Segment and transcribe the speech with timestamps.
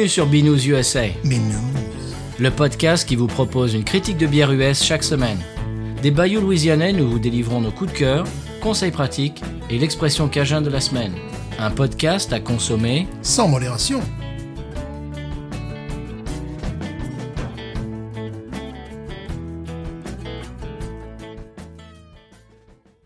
[0.00, 1.60] Bienvenue sur Binous USA, non.
[2.38, 5.36] le podcast qui vous propose une critique de bière US chaque semaine.
[6.00, 8.24] Des bayous louisianais, nous vous délivrons nos coups de cœur,
[8.62, 11.12] conseils pratiques et l'expression cajun de la semaine.
[11.58, 13.08] Un podcast à consommer.
[13.20, 14.00] Sans modération.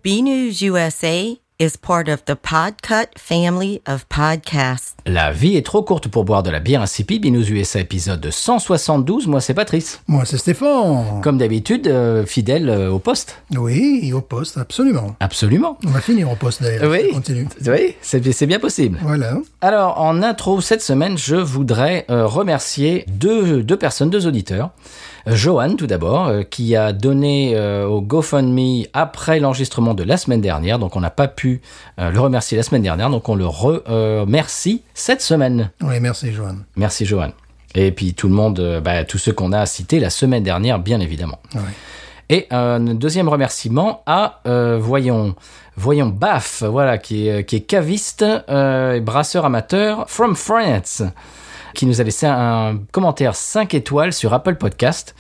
[0.05, 4.97] B News USA is part of the Podcut family of podcasts.
[5.07, 7.23] La vie est trop courte pour boire de la bière insipide.
[7.23, 9.27] Binous USA épisode 172.
[9.27, 10.01] Moi, c'est Patrice.
[10.09, 11.21] Moi, c'est Stéphane.
[11.23, 13.41] Comme d'habitude, euh, fidèle euh, au poste.
[13.57, 15.15] Oui, au poste, absolument.
[15.21, 15.79] Absolument.
[15.87, 16.91] On va finir au poste d'ailleurs.
[16.91, 17.11] Oui.
[17.13, 17.47] Continue.
[17.67, 18.99] Oui, c'est c'est bien possible.
[19.03, 19.37] Voilà.
[19.61, 24.71] Alors, en intro, cette semaine, je voudrais euh, remercier deux, deux personnes, deux auditeurs.
[25.27, 30.41] Johan, tout d'abord, euh, qui a donné euh, au GoFundMe après l'enregistrement de la semaine
[30.41, 30.79] dernière.
[30.79, 31.63] Donc, on n'a pas pu
[31.99, 33.11] euh, le remercier la semaine dernière.
[33.11, 35.71] Donc, on le remercie cette semaine.
[35.83, 36.65] Oui, merci, Joanne.
[36.77, 37.31] Merci, Johan.
[37.75, 41.01] Et puis, tout le monde, bah, tous ceux qu'on a cités la semaine dernière, bien
[41.01, 41.41] évidemment.
[42.31, 45.35] Et un deuxième remerciement à, euh, voyons,
[45.77, 51.03] voyons, Baf, voilà, qui est, qui est caviste euh, et brasseur amateur from France,
[51.75, 55.15] qui nous a laissé un commentaire 5 étoiles sur Apple Podcast.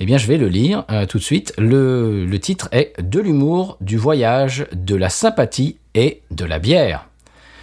[0.00, 1.54] Eh bien, je vais le lire euh, tout de suite.
[1.56, 7.08] Le, le titre est De l'humour, du voyage, de la sympathie et de la bière.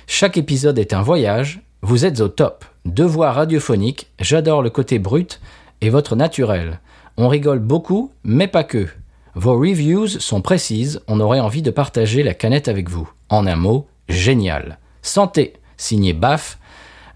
[0.07, 2.65] Chaque épisode est un voyage, vous êtes au top.
[2.85, 5.39] Deux voix radiophoniques, j'adore le côté brut
[5.81, 6.79] et votre naturel.
[7.17, 8.87] On rigole beaucoup, mais pas que.
[9.35, 13.09] Vos reviews sont précises, on aurait envie de partager la canette avec vous.
[13.29, 14.79] En un mot, génial.
[15.01, 16.57] Santé, signé BAF.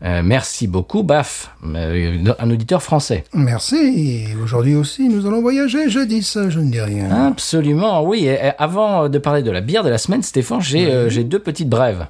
[0.03, 3.23] Euh, merci beaucoup, BAF, euh, un auditeur français.
[3.33, 4.25] Merci.
[4.43, 5.89] Aujourd'hui aussi, nous allons voyager.
[5.89, 7.09] Je dis ça, je ne dis rien.
[7.27, 8.25] Absolument, oui.
[8.25, 11.69] Et, avant de parler de la bière de la semaine, Stéphane, j'ai euh, deux petites
[11.69, 12.07] brèves.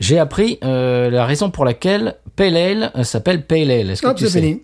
[0.00, 3.90] J'ai appris euh, la raison pour laquelle Pale Ale s'appelle Pale Ale.
[3.90, 4.62] Est-ce que Hop, tu sais fini.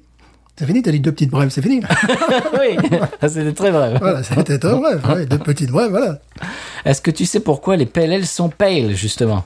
[0.56, 1.81] C'est fini, t'as dit deux petites brèves, c'est fini.
[2.59, 2.77] Oui,
[3.28, 3.99] c'était très bref.
[3.99, 5.00] voilà, c'était un bref.
[5.09, 6.19] Ouais, deux petites brèves, voilà.
[6.84, 9.44] Est-ce que tu sais pourquoi les Ale sont pale, justement?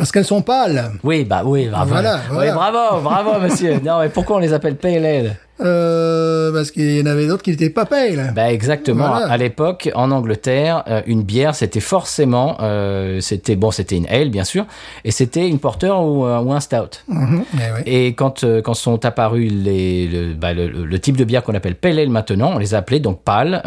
[0.00, 0.92] Parce qu'elles sont pâles.
[1.04, 1.90] Oui, bah oui, bravo.
[1.90, 3.78] Voilà, Oui, bravo, bravo, monsieur.
[3.84, 7.42] Non, mais pourquoi on les appelle Pale Ale Euh, parce qu'il y en avait d'autres
[7.42, 8.32] qui n'étaient pas pales.
[8.34, 9.06] Bah exactement.
[9.08, 9.26] Voilà.
[9.30, 14.30] À l'époque, en Angleterre, euh, une bière, c'était forcément, euh, c'était bon, c'était une ale
[14.30, 14.64] bien sûr,
[15.04, 17.02] et c'était une porter ou, euh, ou un stout.
[17.08, 17.82] Mhm, eh ouais.
[17.84, 21.54] Et quand euh, quand sont apparus les le, bah, le, le type de bière qu'on
[21.54, 23.60] appelle pale ale maintenant, on les appelait donc pâles.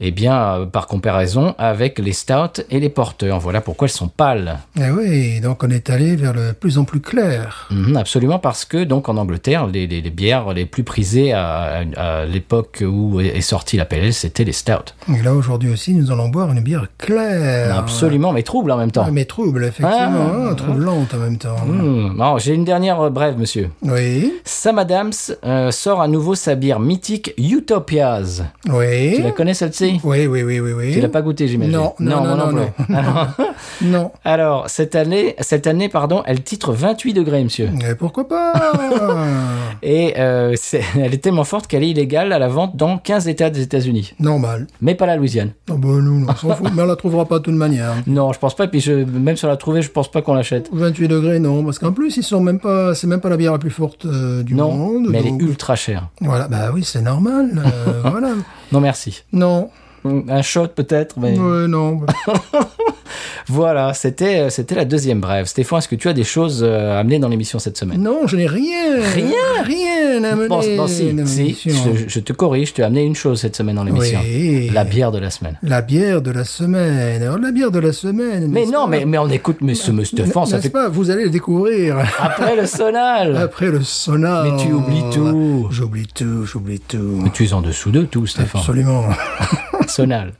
[0.00, 3.38] Eh bien, euh, par comparaison avec les stouts et les porteurs.
[3.38, 4.58] Voilà pourquoi elles sont pâles.
[4.78, 7.68] Eh oui, donc on est allé vers le plus en plus clair.
[7.70, 11.82] Mhm, absolument, parce que donc en Angleterre, les, les, les bières les plus prisées à,
[11.96, 14.72] à, à l'époque où est sortie la ale, c'était les stouts.
[15.14, 17.76] Et là, aujourd'hui aussi, nous allons boire une bière claire.
[17.78, 19.04] Absolument, mais trouble en même temps.
[19.06, 20.30] Ah, mais trouble, effectivement.
[20.32, 21.56] Ah, hein, troublante en même temps.
[21.66, 23.68] Non, J'ai une dernière euh, brève, monsieur.
[23.82, 25.12] Oui, Sam Adams
[25.44, 28.42] euh, sort à nouveau sa bière mythique Utopias.
[28.68, 29.14] oui.
[29.16, 29.89] Tu la connais celle-ci?
[30.04, 30.92] Oui, oui, oui, oui, oui.
[30.92, 31.72] Tu l'as pas goûté, j'imagine?
[31.74, 32.70] Non, non, non, non.
[32.94, 33.26] Alors,
[33.82, 34.10] Non.
[34.24, 37.68] alors, cette année, cette année, pardon, elle titre 28 degrés, monsieur.
[37.72, 38.52] Mais pourquoi pas
[39.82, 40.54] Et euh,
[40.96, 44.14] elle est tellement forte qu'elle est illégale à la vente dans 15 États des États-Unis,
[44.20, 44.66] Normal.
[44.80, 45.50] mais pas la Louisiane.
[45.70, 46.68] Oh, bah, nous, on s'en fout.
[46.74, 47.94] Mais on la trouvera pas de toute manière.
[48.06, 48.64] Non, je pense pas.
[48.64, 50.68] Et puis je, même si on l'a trouvé, je pense pas qu'on l'achète.
[50.72, 51.64] 28 degrés, non.
[51.64, 54.04] Parce qu'en plus, ils sont même pas, c'est même pas la bière la plus forte
[54.06, 55.06] euh, du Non, monde.
[55.10, 56.08] mais elle est ultra chère.
[56.20, 57.50] Voilà, bah oui, c'est normal.
[57.88, 58.30] euh, voilà.
[58.72, 59.22] Non, merci.
[59.32, 59.70] Non.
[60.04, 62.00] Un shot peut-être, mais Ouais, non.
[63.48, 65.46] voilà, c'était euh, c'était la deuxième brève.
[65.46, 68.00] Stéphane, est-ce que tu as des choses euh, à amener dans l'émission cette semaine?
[68.02, 69.00] Non, je n'ai rien.
[69.14, 69.62] Rien?
[69.64, 73.14] Rien à mener Bon, si, dans si, je, je te corrige, tu as amené une
[73.16, 74.20] chose cette semaine dans l'émission.
[74.24, 74.70] Oui.
[74.72, 75.58] La bière de la semaine.
[75.62, 77.22] La bière de la semaine.
[77.22, 78.48] Alors, la bière de la semaine.
[78.48, 80.88] Mais non, mais, mais on écoute Monsieur Stéphane, ça fait pas?
[80.88, 83.36] Vous allez le découvrir après le sonal.
[83.36, 84.44] après le sonar.
[84.44, 85.68] Mais tu oublies tout.
[85.70, 87.18] J'oublie tout, j'oublie tout.
[87.22, 88.60] Mais tu es en dessous de tout, Stéphane.
[88.60, 89.04] Absolument.
[89.90, 90.39] Sonal.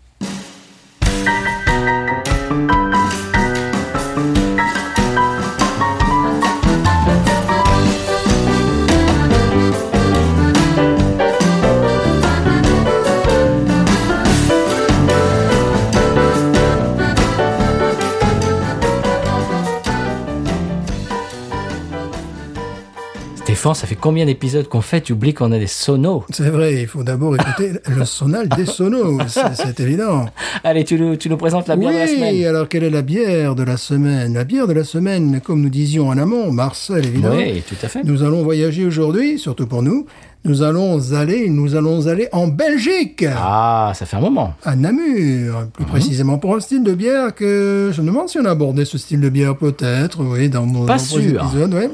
[23.60, 25.02] Stéphane, ça fait combien d'épisodes qu'on fait?
[25.02, 26.24] Tu oublies qu'on a des sonos.
[26.32, 29.18] C'est vrai, il faut d'abord écouter le sonal des sonos,
[29.52, 30.24] c'est évident.
[30.64, 32.44] Allez, tu nous, tu nous présentes la bière oui, de la semaine.
[32.46, 34.32] alors quelle est la bière de la semaine?
[34.32, 37.36] La bière de la semaine, comme nous disions en amont, Marcel évidemment.
[37.36, 38.02] Oui, tout à fait.
[38.02, 40.06] Nous allons voyager aujourd'hui, surtout pour nous.
[40.46, 44.54] Nous allons aller, nous allons aller en Belgique, Ah, ça fait un moment.
[44.64, 48.44] à Namur, plus précisément pour un style de bière que je me demande si on
[48.46, 51.18] a abordé ce style de bière peut-être, oui, dans nos Pas sûr.
[51.44, 51.90] épisodes, ouais.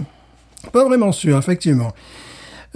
[0.73, 1.93] Pas vraiment sûr, effectivement.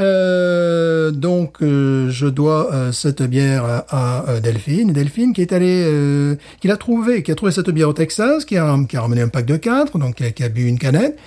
[0.00, 4.92] Euh, donc, euh, je dois euh, cette bière à, à, Delphine.
[4.92, 8.56] Delphine qui est allée, qui l'a trouvé, qui a trouvé cette bière au Texas, qui
[8.56, 10.78] a, qui a ramené un pack de quatre, donc qui a, qui a bu une
[10.78, 11.18] canette.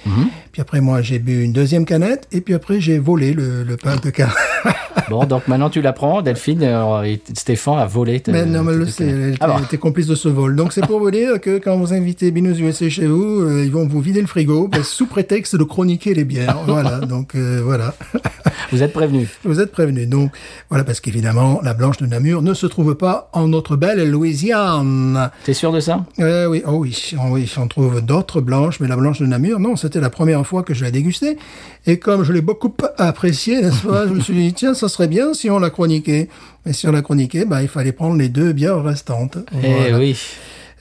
[0.52, 3.78] Puis après, moi, j'ai bu une deuxième canette, et puis après, j'ai volé le, le
[3.78, 4.36] pack de quatre.
[5.10, 8.22] Bon, donc maintenant tu l'apprends, Delphine, et Stéphane a volé.
[8.22, 10.56] ta- Mais non, mais le elle était, Ah elle était complice de ce vol.
[10.56, 13.86] Donc, c'est pour vous dire que quand vous invitez Binous USA chez vous, ils vont
[13.86, 16.60] vous vider le frigo, sous prétexte de chroniquer les bières.
[16.68, 17.00] voilà.
[17.00, 17.96] Donc, voilà.
[18.72, 19.28] Vous êtes prévenu.
[19.44, 20.08] Vous êtes prévenus.
[20.08, 20.32] Donc,
[20.70, 25.30] voilà, parce qu'évidemment, la blanche de Namur ne se trouve pas en notre belle Louisiane.
[25.44, 26.06] T'es sûr de ça?
[26.20, 29.60] Euh, oui, oh oui, oh oui, on trouve d'autres blanches, mais la blanche de Namur,
[29.60, 31.38] non, c'était la première fois que je la dégustais.
[31.86, 35.08] Et comme je l'ai beaucoup appréciée, n'est-ce pas, je me suis dit, tiens, ça serait
[35.08, 36.30] bien si on la chroniquait.
[36.66, 39.38] Mais si on la chroniquait, bah, il fallait prendre les deux bières restantes.
[39.62, 39.98] Eh Voilà.
[40.00, 40.18] oui.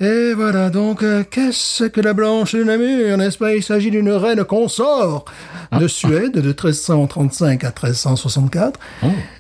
[0.03, 3.55] Et voilà, donc, euh, qu'est-ce que la blanche de Namur, n'est-ce pas?
[3.55, 5.25] Il s'agit d'une reine consort
[5.79, 8.81] de Suède de 1335 à 1364.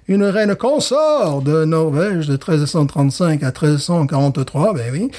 [0.06, 5.10] Une reine consort de Norvège de 1335 à 1343, ben oui.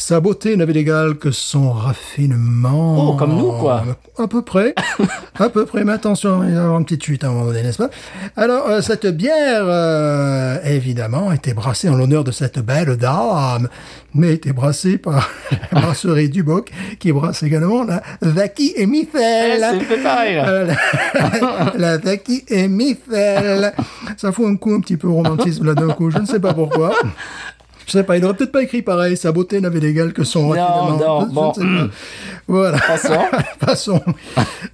[0.00, 3.10] Sa beauté n'avait d'égal que son raffinement.
[3.10, 3.84] Oh, comme nous, quoi.
[4.16, 4.74] À peu près.
[5.38, 5.84] à peu près.
[5.84, 7.90] Mais attention, il va y avoir une petite chute à un moment donné, n'est-ce pas?
[8.34, 13.68] Alors, euh, cette bière, euh, évidemment, a été brassée en l'honneur de cette belle dame,
[14.14, 15.28] mais était brassée par
[15.72, 20.48] la brasserie Duboc, qui brasse également la Zaki et Eh, c'est fait pareil, là.
[20.48, 20.72] Euh,
[21.14, 23.74] la, la Zaki et Michel.
[24.16, 26.54] Ça fout un coup un petit peu romantisme là d'un coup, je ne sais pas
[26.54, 26.94] pourquoi.
[27.90, 30.54] Je sais pas, il aurait peut-être pas écrit pareil, sa beauté n'avait d'égal que son
[30.54, 31.52] Non, non, bon.
[32.46, 32.78] Voilà.
[32.78, 33.18] Passons.
[33.58, 34.00] Passons.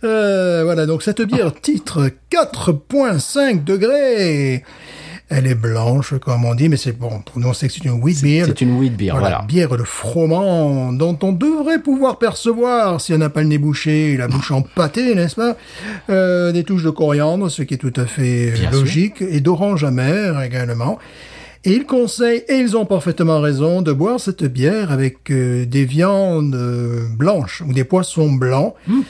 [0.04, 4.62] Euh, voilà, donc cette bière titre 4.5 degrés.
[5.30, 7.86] Elle est blanche, comme on dit, mais c'est bon, pour nous on sait que c'est
[7.86, 8.44] une wheat beer.
[8.44, 9.46] C'est une wheat beer, voilà.
[9.48, 14.18] Bière de froment dont on devrait pouvoir percevoir, si on n'a pas le nez bouché,
[14.18, 15.56] la bouche empâtée, n'est-ce pas?
[16.10, 19.84] Euh, Des touches de coriandre, ce qui est tout à fait Bien logique, et d'orange
[19.84, 20.98] amer également.
[21.66, 25.84] Et ils conseillent, et ils ont parfaitement raison, de boire cette bière avec euh, des
[25.84, 28.74] viandes euh, blanches ou des poissons blancs.
[28.86, 29.00] Hmm.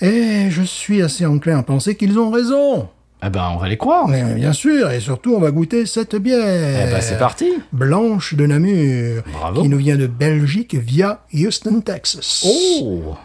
[0.00, 2.88] Et je suis assez enclin à penser qu'ils ont raison.
[3.24, 4.06] Eh ben, on va les croire.
[4.06, 6.86] Mais bien sûr, et surtout, on va goûter cette bière.
[6.86, 7.54] Eh ben, c'est parti.
[7.72, 9.62] Blanche de Namur, Bravo.
[9.62, 12.46] qui nous vient de Belgique via Houston, Texas.
[12.46, 13.16] Oh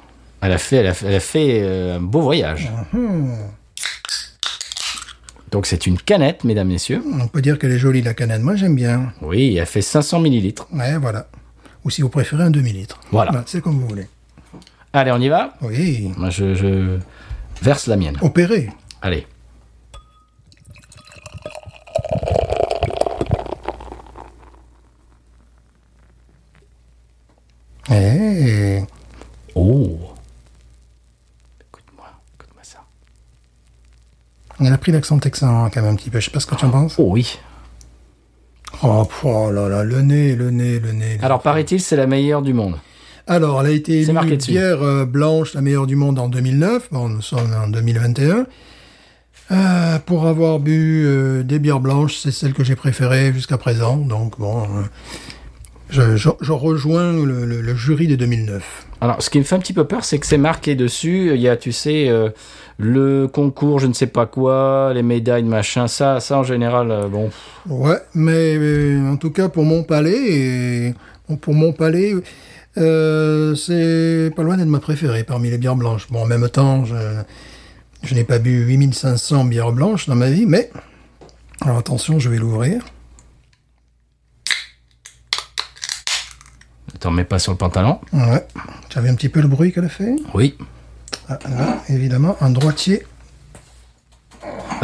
[0.41, 2.71] Elle a fait, elle a fait, elle a fait, euh, un beau voyage.
[2.93, 3.35] Mhm.
[5.51, 7.03] Donc c'est une canette, mesdames, messieurs.
[7.19, 8.41] On peut dire qu'elle est jolie, la canette.
[8.41, 9.13] Moi, j'aime bien.
[9.21, 10.67] Oui, elle fait 500 millilitres.
[10.71, 11.27] Ouais, voilà.
[11.83, 12.99] Ou si vous préférez, un demi-litre.
[13.11, 13.43] Voilà.
[13.45, 14.07] c'est comme vous voulez.
[14.93, 16.11] Allez, on y va Oui.
[16.17, 16.99] Moi, je, je
[17.61, 18.17] verse la mienne.
[18.21, 18.69] Opéré.
[19.01, 19.25] Allez.
[27.89, 28.81] Eh.
[29.55, 30.10] Oh
[34.61, 36.19] Elle a pris l'accent texan, quand même, un petit peu.
[36.19, 36.95] Je sais pas ce que tu en penses.
[36.97, 37.39] Oh oui.
[38.83, 41.17] Oh, oh là là, le nez, le nez, le nez.
[41.21, 42.77] Alors, paraît-il, c'est la meilleure du monde.
[43.27, 46.89] Alors, elle a été élue bière euh, blanche, la meilleure du monde en 2009.
[46.91, 48.45] Bon, nous sommes en 2021.
[49.51, 53.97] Euh, pour avoir bu euh, des bières blanches, c'est celle que j'ai préférée jusqu'à présent.
[53.97, 54.83] Donc, bon, euh,
[55.91, 58.87] je, je- je rejoins le, le- le jury de 2009.
[59.01, 61.31] Alors, ce qui me fait un petit peu peur, c'est que c'est marqué dessus.
[61.35, 62.29] Il y a, tu sais, euh,
[62.77, 65.87] le concours, je ne sais pas quoi, les médailles, machin.
[65.87, 67.29] Ça, ça en général, euh, bon.
[67.67, 70.93] Ouais, mais euh, en tout cas, pour mon palais, et,
[71.41, 72.13] pour mon palais,
[72.77, 76.07] euh, c'est pas loin d'être ma préférée parmi les bières blanches.
[76.09, 76.95] Bon, en même temps, je,
[78.03, 80.69] je n'ai pas bu 8500 bières blanches dans ma vie, mais...
[81.63, 82.81] Alors attention, je vais l'ouvrir.
[87.01, 88.45] T'en mets pas sur le pantalon Ouais.
[88.89, 90.55] Tu as vu un petit peu le bruit qu'elle a fait Oui.
[91.27, 93.05] ah, là, Évidemment, un droitier.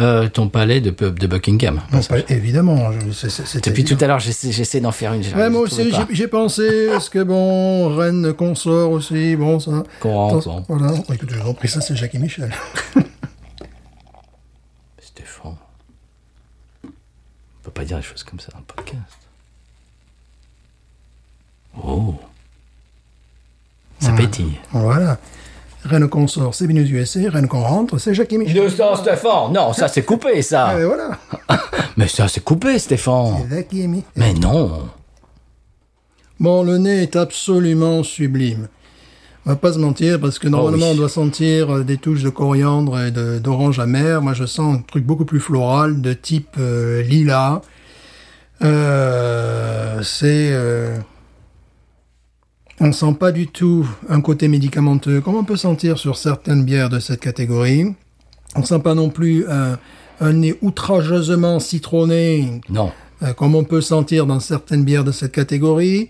[0.00, 1.80] Euh, ton palais de, de Buckingham.
[1.92, 2.92] Non, pas, évidemment.
[2.92, 3.96] je- c'est Depuis évident.
[3.96, 5.22] tout à l'heure, j'essaie d'en faire une.
[5.34, 9.82] Ouais, moi aussi, j'ai- j'ai pensé, est-ce que bon, Reine consort aussi, bon, ça.
[10.02, 10.38] Bon.
[10.68, 12.52] Voilà, Oh, écoute, je vous en prie, ça c'est Jacques et Michel.
[15.00, 15.56] Stéphane.
[16.84, 16.88] On
[17.64, 19.17] peut pas dire des choses comme ça dans le podcast.
[21.86, 22.14] Oh.
[24.00, 24.58] Ça pétille.
[24.72, 25.18] Voilà.
[25.84, 28.64] Reine consort, c'est Binous USA, Reine qu'on rentre, c'est Jacques et Michel.
[28.64, 31.18] De ça, Stéphane Non, ça c'est coupé, ça Et voilà.
[31.96, 34.04] Mais ça c'est coupé, Stéphane C'est Jacques.
[34.16, 34.88] Mais non
[36.40, 38.68] Bon, le nez est absolument sublime.
[39.46, 40.94] On va pas se mentir, parce que normalement, Oh oui.
[40.94, 44.20] on doit sentir euh, des touches de coriandre et d'orange amer.
[44.20, 47.62] Moi, je sens un truc beaucoup plus floral, de type euh, lilas.
[48.62, 50.50] Euh, c'est...
[50.52, 50.98] euh,
[52.80, 56.88] on sent pas du tout un côté médicamenteux, comme on peut sentir sur certaines bières
[56.90, 57.94] de cette catégorie.
[58.54, 59.78] On sent pas non plus un,
[60.20, 62.92] un nez outrageusement citronné, Non.
[63.22, 66.08] euh, comme on peut sentir dans certaines bières de cette catégorie.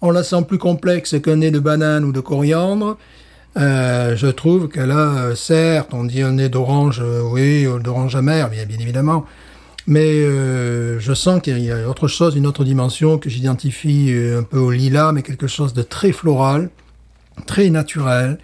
[0.00, 2.96] On la sent plus complexe qu'un nez de banane ou de coriandre.
[3.56, 8.50] Euh, je trouve qu'elle a, euh, certes, on dit un nez d'orange, oui, d'orange amer,
[8.50, 9.24] bien, bien évidemment.
[9.86, 14.40] Mais euh, je sens qu'il y a autre chose, une autre dimension que j'identifie euh,
[14.40, 16.70] un peu au lilas, mais quelque chose de très floral,
[17.46, 18.38] très naturel.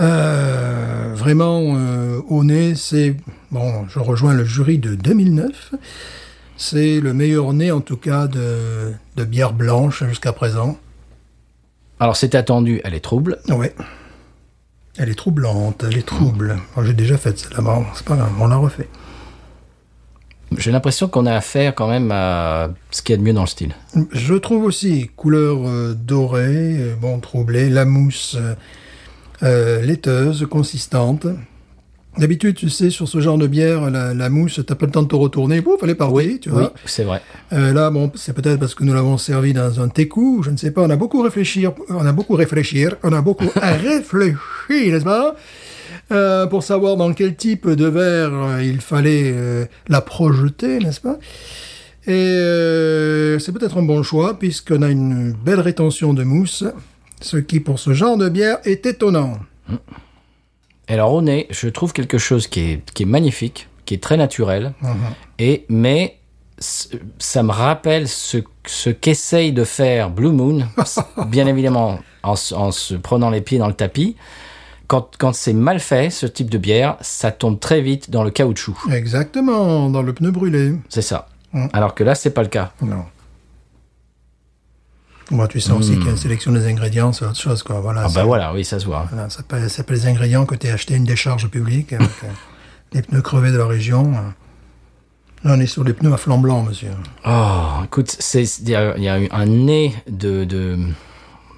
[0.00, 3.16] Euh, vraiment, euh, au nez, c'est...
[3.50, 5.74] Bon, je rejoins le jury de 2009.
[6.56, 10.78] C'est le meilleur nez, en tout cas, de, de bière blanche jusqu'à présent.
[12.00, 13.38] Alors c'est attendu, elle est trouble.
[13.48, 13.74] Ouais.
[14.96, 16.56] Elle est troublante, elle est trouble.
[16.82, 18.88] J'ai déjà fait celle-là, bon, c'est pas grave, on la refait.
[20.58, 23.42] J'ai l'impression qu'on a affaire quand même à ce qu'il y a de mieux dans
[23.42, 23.74] le style.
[24.12, 28.36] Je trouve aussi couleur euh, dorée, euh, bon, troublée, la mousse
[29.42, 31.26] euh, laiteuse, consistante.
[32.16, 35.02] D'habitude, tu sais, sur ce genre de bière, la, la mousse, t'as pas le temps
[35.02, 36.72] de te retourner, pouf, elle est partie, tu Oui, vois.
[36.84, 37.20] c'est vrai.
[37.52, 40.56] Euh, là, bon, c'est peut-être parce que nous l'avons servi dans un teku, je ne
[40.56, 40.82] sais pas.
[40.82, 44.38] On a beaucoup réfléchi, on a beaucoup réfléchir, on a beaucoup à réfléchir,
[44.70, 45.34] n'est-ce pas?
[46.12, 51.00] Euh, Pour savoir dans quel type de verre euh, il fallait euh, la projeter, n'est-ce
[51.00, 51.18] pas?
[52.06, 56.64] Et euh, c'est peut-être un bon choix puisqu'on a une belle rétention de mousse,
[57.22, 59.38] ce qui pour ce genre de bière est étonnant.
[60.86, 64.18] Alors au nez, je trouve quelque chose qui est, qui est magnifique, qui est très
[64.18, 64.74] naturel,
[65.38, 66.18] et mais
[66.58, 70.66] ça me rappelle ce, ce qu'essaye de faire Blue Moon,
[71.28, 74.16] bien évidemment en se prenant les pieds dans le tapis.
[74.86, 78.30] Quand, quand c'est mal fait, ce type de bière, ça tombe très vite dans le
[78.30, 78.76] caoutchouc.
[78.92, 80.74] Exactement, dans le pneu brûlé.
[80.88, 81.28] C'est ça.
[81.52, 81.66] Mm.
[81.72, 82.72] Alors que là, c'est pas le cas.
[82.82, 83.04] Non.
[85.30, 87.80] Bon, tu sens aussi qu'il y a une sélection des ingrédients, c'est autre chose, quoi.
[87.80, 89.06] Voilà, Ah bah voilà, oui, ça se voit.
[89.10, 92.28] Voilà, ça peut- pas les ingrédients que tu as acheté une décharge publique avec euh,
[92.92, 94.12] des pneus crevés de la région.
[94.12, 94.20] euh.
[95.48, 96.90] Là, on est sur des pneus à flanc blanc, monsieur.
[97.26, 98.74] Oh, écoute, il y, y
[99.08, 100.78] a eu un nez de, de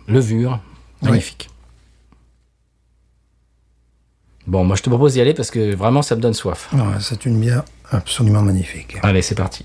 [0.07, 0.61] levure
[1.03, 1.51] magnifique.
[4.47, 6.69] Bon, moi je te propose d'y aller parce que vraiment ça me donne soif.
[6.73, 8.97] Ouais, c'est une bière absolument magnifique.
[9.03, 9.65] Allez, c'est parti.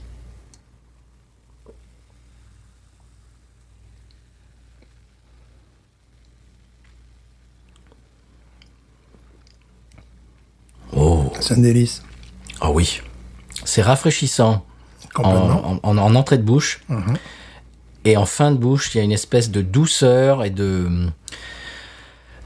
[10.95, 12.03] Oh, C'est un délice.
[12.59, 13.01] ah oui,
[13.63, 14.65] c'est rafraîchissant
[15.15, 15.79] en, Complètement.
[15.83, 16.81] en- en- en entrée de bouche.
[18.03, 20.89] Et en fin de bouche, il y a une espèce de douceur et de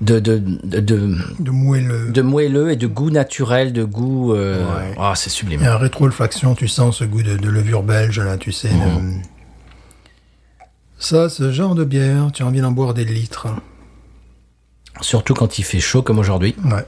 [0.01, 0.79] de, de, de,
[1.39, 2.11] de, moelleux.
[2.11, 4.33] de moelleux et de goût naturel, de goût.
[4.33, 4.93] euh, Ouais.
[4.97, 5.63] Ah, c'est sublime.
[5.63, 8.69] Et en rétro-olfaction, tu sens ce goût de, de levure belge, là, tu sais.
[8.69, 9.21] de-
[10.97, 13.47] Ça, ce genre de bière, tu as envie d'en boire des litres.
[15.01, 16.55] Surtout quand il fait chaud comme aujourd'hui.
[16.65, 16.85] Ouais.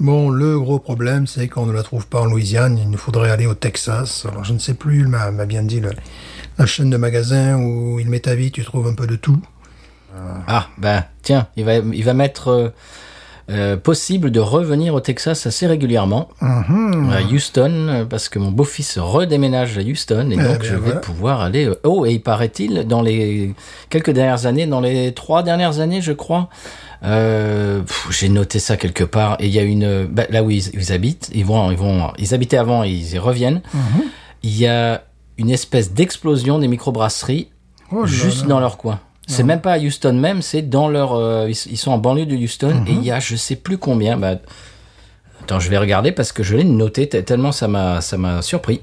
[0.00, 2.78] Bon, le gros problème, c'est qu'on ne la trouve pas en Louisiane.
[2.78, 4.26] Il nous faudrait aller au Texas.
[4.30, 5.90] Alors, je ne sais plus, il m'a bien dit le-
[6.58, 9.40] la chaîne de magasins où il met ta vie, tu trouves un peu de tout.
[10.46, 12.68] Ah, ben tiens, il va, il va mettre euh,
[13.50, 17.10] euh, possible de revenir au Texas assez régulièrement, Mhm.
[17.10, 20.80] à Houston, euh, parce que mon beau-fils redéménage à Houston et Eh donc je vais
[20.80, 21.00] voilà.
[21.00, 21.66] pouvoir aller.
[21.66, 23.54] euh, Oh, et il paraît-il, dans les
[23.90, 26.48] quelques dernières années, dans les trois dernières années, je crois,
[27.04, 29.36] euh, j'ai noté ça quelque part.
[29.40, 32.10] Et il y a une bah, là où ils, ils habitent, ils vont, ils vont,
[32.18, 33.62] ils habitaient avant, ils y reviennent.
[33.72, 34.02] Mhm.
[34.42, 35.04] Il y a
[35.38, 37.48] une espèce d'explosion des microbrasseries
[37.92, 38.48] Oh là juste là.
[38.48, 39.00] dans leur coin.
[39.30, 41.12] C'est même pas à Houston même, c'est dans leur.
[41.14, 43.76] euh, ils, ils sont en banlieue de Houston et il y a je sais plus
[43.78, 44.16] combien.
[44.16, 44.36] Bah,
[45.42, 48.40] attends, je vais regarder parce que je l'ai noté te- tellement ça m'a ça m'a
[48.42, 48.80] surpris.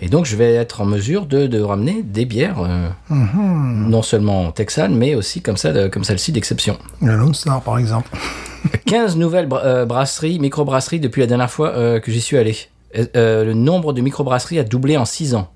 [0.00, 4.50] Et donc je vais être en mesure de, de ramener des bières, euh, non seulement
[4.52, 6.78] texanes, mais aussi comme ça, de- comme celle-ci d'exception.
[7.00, 8.10] Le Lone Star, par exemple.
[8.86, 12.56] 15 nouvelles bra- euh, brasseries, microbrasseries depuis la dernière fois euh, que j'y suis allé.
[12.96, 15.48] Euh, euh, le nombre de microbrasseries a doublé en 6 ans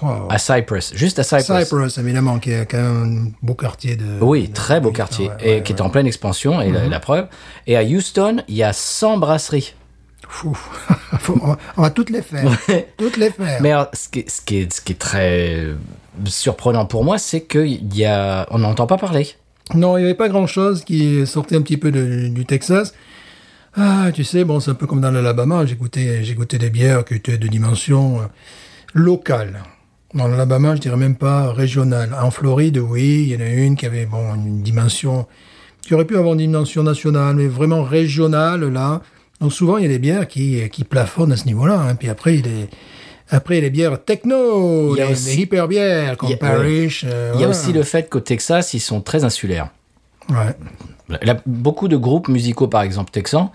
[0.00, 0.28] Wow.
[0.30, 1.68] à Cypress, juste à Cypress.
[1.68, 4.18] Cypress, évidemment, qui est quand même un beau quartier de.
[4.20, 6.86] Oui, de- très beau quartier, ouais, et ouais, qui est en pleine expansion, et la,
[6.88, 7.26] la preuve.
[7.66, 9.74] Et à Houston, il y a 100 brasseries.
[10.28, 10.56] Fou.
[11.28, 12.44] On, va, on va toutes les faire.
[12.98, 13.60] toutes les faire.
[13.62, 15.68] Mais alors, ce, qui est, ce, qui est, ce qui est très
[16.26, 18.46] surprenant pour moi, c'est qu'il y a...
[18.50, 19.28] On n'entend pas parler.
[19.74, 22.94] Non, il n'y avait pas grand-chose qui sortait un petit peu de- du Texas.
[23.76, 25.64] Ah, tu sais, bon, c'est un peu comme dans l'Alabama.
[25.66, 28.24] J'ai goûté, j'ai goûté des bières qui étaient de dimension euh,
[28.94, 29.62] locale.
[30.14, 32.14] Dans l'Alabama, je dirais même pas régionale.
[32.20, 35.26] En Floride, oui, il y en a une qui avait, bon, une dimension,
[35.82, 39.02] qui aurait pu avoir une dimension nationale, mais vraiment régionale, là.
[39.40, 41.80] Donc souvent, il y a des bières qui, qui plafonnent à ce niveau-là.
[41.80, 41.94] hein.
[41.96, 42.68] Puis après, il y a des,
[43.30, 46.34] après, les bières techno, Il y a les, aussi- les hyper bières, comme il y
[46.34, 47.04] a- Parrish.
[47.06, 47.50] euh, Il y a voilà.
[47.60, 49.70] aussi le fait qu'au Texas, ils sont très insulaires.
[50.30, 50.56] Ouais.
[51.46, 53.50] Beaucoup de groupes musicaux, par exemple texans,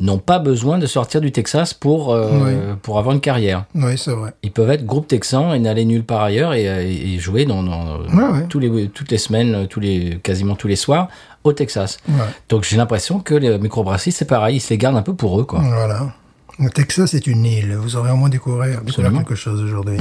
[0.00, 3.66] n'ont pas besoin de sortir du Texas pour, euh, pour avoir une carrière.
[3.74, 4.32] Oui, c'est vrai.
[4.42, 7.62] Ils peuvent être groupe texan et n'aller nulle part ailleurs et, euh, et jouer dans,
[7.62, 8.46] dans- Ouais, ouais.
[8.48, 11.08] Tous les, toutes les semaines, tous les, quasiment tous les soirs
[11.44, 11.98] au Texas.
[12.08, 12.14] Ouais.
[12.48, 15.38] Donc j'ai l'impression que les microbrasseries, c'est pareil, ils se les gardent un peu pour
[15.38, 15.44] eux.
[15.44, 15.60] Quoi.
[15.60, 16.14] Voilà.
[16.58, 17.74] Le Texas est une île.
[17.76, 19.98] Vous aurez au moins découvert, quelque chose aujourd'hui.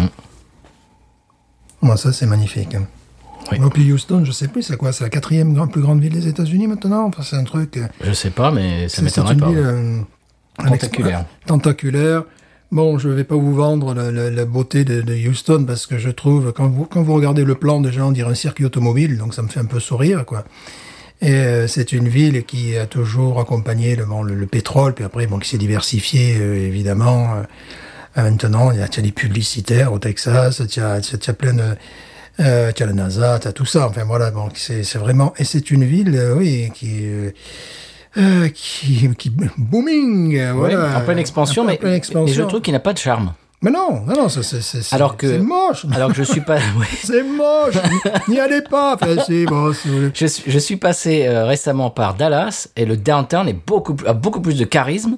[1.81, 2.77] Bon, ça, c'est magnifique.
[3.51, 3.57] Oui.
[3.57, 6.27] Et puis Houston, je sais plus, c'est quoi C'est la quatrième plus grande ville des
[6.27, 7.05] États-Unis maintenant?
[7.07, 7.77] Enfin, c'est un truc.
[7.77, 9.49] euh, Je sais pas, mais ça m'étonnerait une pas.
[9.49, 9.99] euh,
[10.57, 11.25] Tentaculaire.
[11.45, 12.23] tentaculaire.
[12.71, 15.97] Bon, je vais pas vous vendre la, la- la beauté de, de Houston parce que
[15.99, 19.17] je trouve quand vous quand vous regardez le plan déjà on dirait un circuit automobile,
[19.17, 20.43] donc ça me fait un peu sourire quoi.
[21.21, 25.05] Et euh, c'est une ville qui a toujours accompagné le, bon, le, le pétrole, puis
[25.05, 27.35] après bon qui s'est diversifié euh, évidemment.
[28.17, 30.79] Euh, maintenant, il y a, des publicitaires au Texas, as, tu
[31.29, 31.75] as plein de
[32.39, 33.87] euh, tu as la NASA, tu as tout ça.
[33.87, 37.31] Enfin voilà, bon, c'est vraiment et c'est une ville, euh, oui, qui euh,
[38.17, 42.33] euh, qui, qui booming, voilà, en pleine expansion, En mais pleine et expansion.
[42.35, 43.33] je trouve qu'il n'a pas de charme.
[43.61, 45.85] Mais non, non, non, ça, c'est, Alors que- moche.
[45.93, 46.55] Alors que je suis pas.
[46.77, 46.85] ouais.
[47.01, 47.75] C'est moche.
[48.27, 48.95] N'y allez pas.
[48.95, 49.15] Enfin,
[49.47, 49.71] bon.
[50.13, 54.11] Je suis, je suis passé euh, récemment par Dallas et le downtown est beaucoup, a
[54.11, 55.17] beaucoup plus de charisme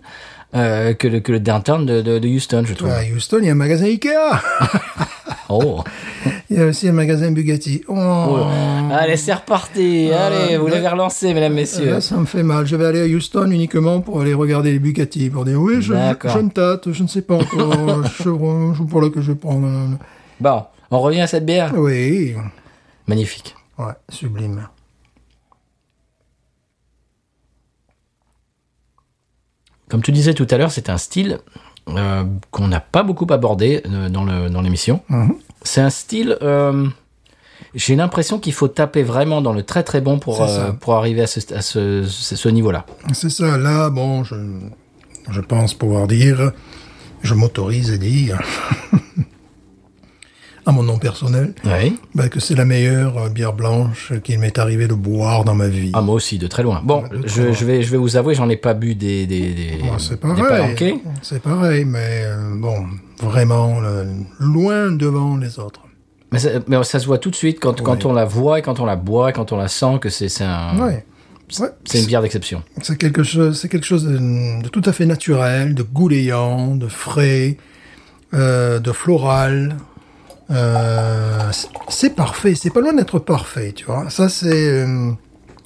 [0.53, 2.91] euh, que, le, que le downtown de, de, de Houston, je trouve.
[2.91, 4.12] À Houston, il y a un magasin Ikea.
[5.50, 5.84] Oh.
[6.50, 7.84] Il y a aussi un magasin Bugatti.
[7.88, 7.94] Oh.
[7.96, 8.46] Oh.
[8.91, 10.10] Allez, c'est reparti.
[10.13, 11.91] Ah, Allez, vous l'avez relancé, mesdames, messieurs.
[11.91, 12.65] Là, ça me fait mal.
[12.65, 15.94] Je vais aller à Houston uniquement pour aller regarder les Bugatti, pour dire oui, je,
[15.94, 18.04] me tâte, je ne sais pas encore.
[18.17, 19.67] je, je pour là que je vais prendre.
[20.39, 21.73] Bon, on revient à cette bière.
[21.76, 22.36] Oui,
[23.08, 23.56] Magnifique.
[23.78, 24.67] ouais, sublime.
[29.89, 31.39] Comme tu disais tout à l'heure, c'est un style
[31.89, 35.02] euh, qu'on n'a pas beaucoup abordé euh, dans l'émission.
[35.10, 35.36] Mhm.
[35.62, 36.38] C'est un style.
[36.41, 36.88] euh,
[37.74, 41.21] J'ai l'impression qu'il faut taper vraiment dans le très très bon pour, euh, pour arriver
[41.21, 42.86] à ce, à ce, ce- ce niveau-là.
[43.13, 43.58] C'est ça.
[43.58, 44.36] Là, bon, je,
[45.30, 46.52] je pense pouvoir dire,
[47.24, 48.39] je m'autorise à dire,
[50.65, 51.97] à mon nom personnel, Oui.
[52.15, 55.67] bah, que c'est la meilleure euh, bière blanche qu'il m'est arrivé de boire dans ma
[55.67, 55.91] vie.
[55.93, 56.82] Ah, moi aussi, de très loin.
[56.84, 59.78] Bon, Ouais, je, vais, je vais vous avouer, j'en ai pas bu des, des, des,
[59.82, 60.75] Bon, c'est pareil.
[61.21, 62.86] C'est pareil, mais euh, bon,
[63.21, 63.80] vraiment
[64.39, 65.82] loin devant les autres.
[66.32, 68.80] Mais ça, mais ça se voit tout de suite quand, on la voit, et quand
[68.80, 71.06] on la boit, quand on la sent, que c'est c'est un- Ouais.
[71.60, 72.63] Ouais, c'est une bière d'exception.
[72.82, 76.88] C'est quelque chose, c'est quelque chose de, de tout à fait naturel, de gouléant, de
[76.88, 77.58] frais,
[78.34, 79.75] euh, de floral.
[80.51, 81.51] Euh,
[81.89, 82.55] c'est- parfait.
[82.55, 84.10] C'est pas loin d'être parfait, tu vois.
[84.10, 85.12] Ça, c'est euh,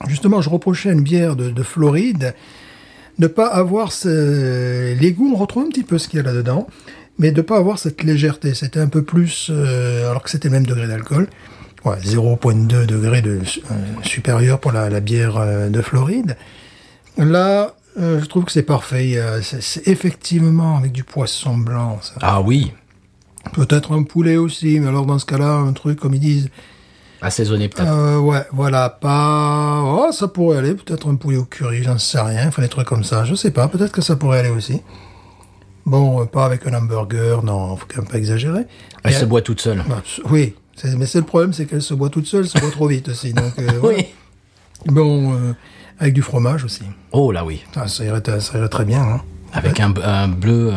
[0.08, 2.34] justement, je reprochais à une bière de, de Floride
[3.18, 5.32] de pas avoir ce, les goûts.
[5.34, 6.68] On retrouve un petit peu ce qu'il y a là-dedans,
[7.18, 8.54] mais de pas avoir cette légèreté.
[8.54, 11.28] C'était un peu plus, euh, alors que c'était le même degré d'alcool.
[11.86, 13.40] Ouais, 0,2 degré de
[14.04, 16.36] supérieur pour la, la bière de Floride.
[17.18, 19.18] Là, je trouve que c'est parfait.
[19.42, 22.00] C'est effectivement avec du poisson blanc.
[22.02, 22.16] ça.
[22.22, 22.74] Ah oui,
[23.54, 26.50] Peut-être un poulet aussi, mais alors dans ce cas-là, un truc comme ils disent.
[27.22, 27.92] assaisonné peut-être.
[27.92, 29.82] Euh, ouais, voilà, pas.
[29.84, 30.74] Oh, ça pourrait aller.
[30.76, 32.48] Peut-être un poulet au curry, j'en sais rien.
[32.48, 33.24] Enfin, des trucs comme ça.
[33.26, 33.68] Je sais pas.
[33.68, 34.82] Peut-être que ça pourrait aller aussi.
[35.86, 37.44] Bon, euh, pas avec un hamburger.
[37.44, 38.66] Non, faut quand même pas exagérer.
[39.04, 39.84] Elle Et- se boit toute seule.
[39.88, 40.54] bah, oui,
[40.98, 43.10] mais c'est le problème, c'est qu'elle se boit toute seule, elle se boit trop vite
[43.10, 43.34] aussi.
[43.34, 43.98] Donc, euh, voilà.
[43.98, 44.06] Oui.
[44.86, 45.54] Bon, euh,
[45.98, 46.84] avec du fromage aussi.
[47.12, 47.64] Oh là oui.
[47.76, 49.02] Ah, ça, irait, ça irait très bien.
[49.02, 49.22] Hein.
[49.54, 50.72] Avec un, un bleu.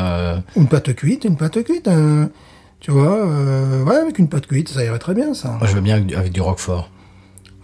[0.56, 1.88] Une pâte cuite, une pâte cuite.
[1.88, 2.30] un-
[2.82, 5.50] tu vois, euh, ouais, avec une pâte cuite, ça irait très bien, ça.
[5.58, 6.90] Moi, je veux bien avec du, avec du roquefort.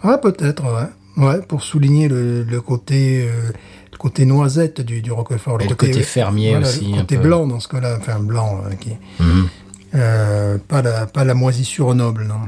[0.01, 0.87] Ah, peut-être, ouais.
[1.25, 3.51] Ouais, pour souligner le, le côté, euh,
[3.91, 5.59] le côté noisette du, du Roquefort.
[5.61, 7.23] Et le côté fermier aussi, Le un côté peu.
[7.23, 10.59] blanc dans ce cas-là, enfin blanc, euh, qui, Mhm.
[10.69, 12.39] pas la, pas la moisissure noble, non.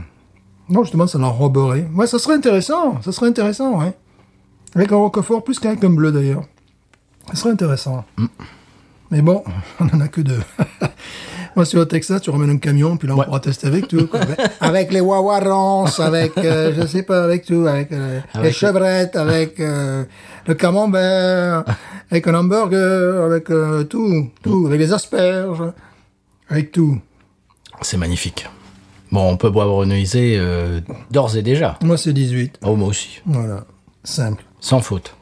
[0.69, 1.85] Non, justement, ça l'enroberait.
[1.93, 3.91] Ouais, ça serait intéressant, ça serait intéressant, ouais.
[4.75, 6.43] Avec un Roquefort, plus qu'avec un bleu d'ailleurs.
[7.31, 8.05] Ça serait intéressant.
[8.17, 8.25] Mm.
[9.09, 9.43] Mais bon,
[9.81, 10.39] on en a que deux.
[11.55, 13.25] Moi, sur le Texas, tu ramènes un camion, puis là, on Ouais.
[13.25, 14.07] pourra tester avec tout.
[14.07, 14.19] quoi.
[14.61, 19.15] Avec- les Wawarons, avec, euh, je sais pas, avec tout, avec, euh, les Avec- chevrettes,
[19.15, 20.03] avec euh,
[20.47, 21.63] le camembert,
[22.09, 25.63] avec un hamburger, avec euh, tout, tout, avec les asperges,
[26.49, 26.97] avec tout.
[27.81, 28.47] C'est magnifique.
[29.11, 29.67] Bon, on peut boire
[30.37, 30.79] euh,
[31.11, 31.77] d'ores et déjà.
[31.83, 32.59] Moi, c'est 18.
[32.63, 33.21] Oh, moi aussi.
[33.25, 33.65] Voilà.
[34.05, 34.43] Simple.
[34.61, 35.15] Sans faute.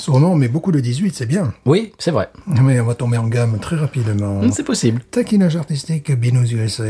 [0.00, 1.52] Sûrement, mais beaucoup de 18, c'est bien.
[1.66, 2.30] Oui, c'est vrai.
[2.46, 4.40] Mais on va tomber en gamme très rapidement.
[4.42, 5.02] Mm, C'est possible.
[5.10, 6.84] Taquinage artistique Binous USA.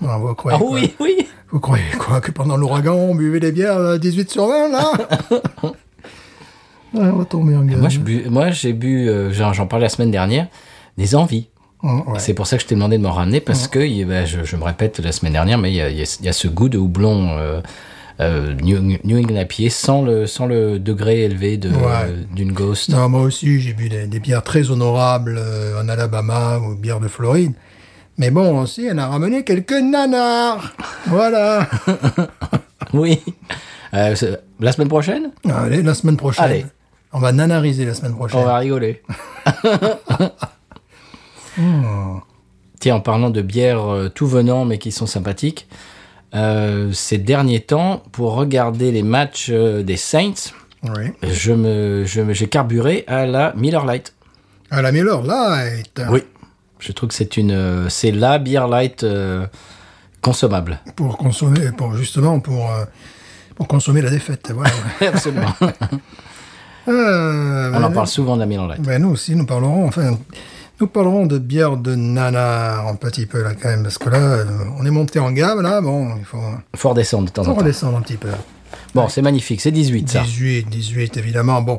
[0.00, 1.26] Non, vous croyez Ah quoi oui, oui.
[1.50, 4.92] Vous croyez quoi Que pendant l'ouragan, on buvait des bières à 18 sur 20, là
[6.94, 7.80] Ouais, On va tomber en gamme.
[7.80, 10.46] Moi, je bu- moi, j'ai bu, euh, j'en parlais la semaine dernière,
[10.96, 11.48] des envies.
[11.82, 12.18] Ouais.
[12.18, 14.44] C'est pour ça que je t'ai demandé de m'en ramener, parce que, il- bah, je,
[14.44, 16.78] je me répète la semaine dernière, mais y y il y a ce goût de
[16.78, 17.60] houblon euh,
[18.20, 22.14] euh, New, New England IPA sans le, sans le degré élevé de- Ouais.
[22.34, 22.90] d'une Ghost.
[22.90, 27.00] Non, moi aussi, j'ai bu des, des bières très honorables euh, en Alabama ou bières
[27.00, 27.52] de Floride.
[28.18, 30.72] Mais bon, aussi, on a ramené quelques nanars.
[31.06, 31.68] Voilà.
[32.92, 33.20] Oui.
[33.92, 34.14] Euh,
[34.60, 36.44] la semaine prochaine, Allez, la semaine prochaine.
[36.44, 36.66] Allez.
[37.12, 38.38] On va nanariser la semaine prochaine.
[38.40, 39.02] on va rigoler.
[41.56, 42.18] Hmm.
[42.80, 45.68] Tiens, en parlant de bières euh, tout venant mais qui sont sympathiques,
[46.34, 51.12] euh, ces derniers temps, pour regarder les matchs euh, des Saints, Oui.
[51.22, 54.14] je me, je me- j'ai carburé à la Miller Lite.
[54.70, 56.00] À la Miller Light.
[56.10, 56.22] Oui.
[56.80, 59.46] Je trouve que c'est une, euh, c'est la bière light euh,
[60.20, 60.80] consommable.
[60.96, 62.70] Pour consommer, pour justement, pour,
[63.54, 64.50] pour consommer la défaite.
[64.54, 64.72] Voilà.
[65.00, 65.54] Absolument.
[66.86, 68.82] Euh, On en ben, parle souvent de la Miller Lite.
[68.82, 70.18] ben, nous aussi, nous parlerons, enfin,
[70.80, 74.18] nous parlerons de bière de nanar un petit peu, là, quand même, parce que là,
[74.18, 74.44] euh,
[74.78, 76.38] on est monté en gamme, là, bon, il faut,
[76.76, 77.58] Faut redescendre de temps en faut temps.
[77.58, 78.28] redescendre un petit peu.
[78.94, 80.22] Bon, c'est magnifique, c'est 18 ça.
[80.22, 81.62] 18, 18, évidemment.
[81.62, 81.78] Bon,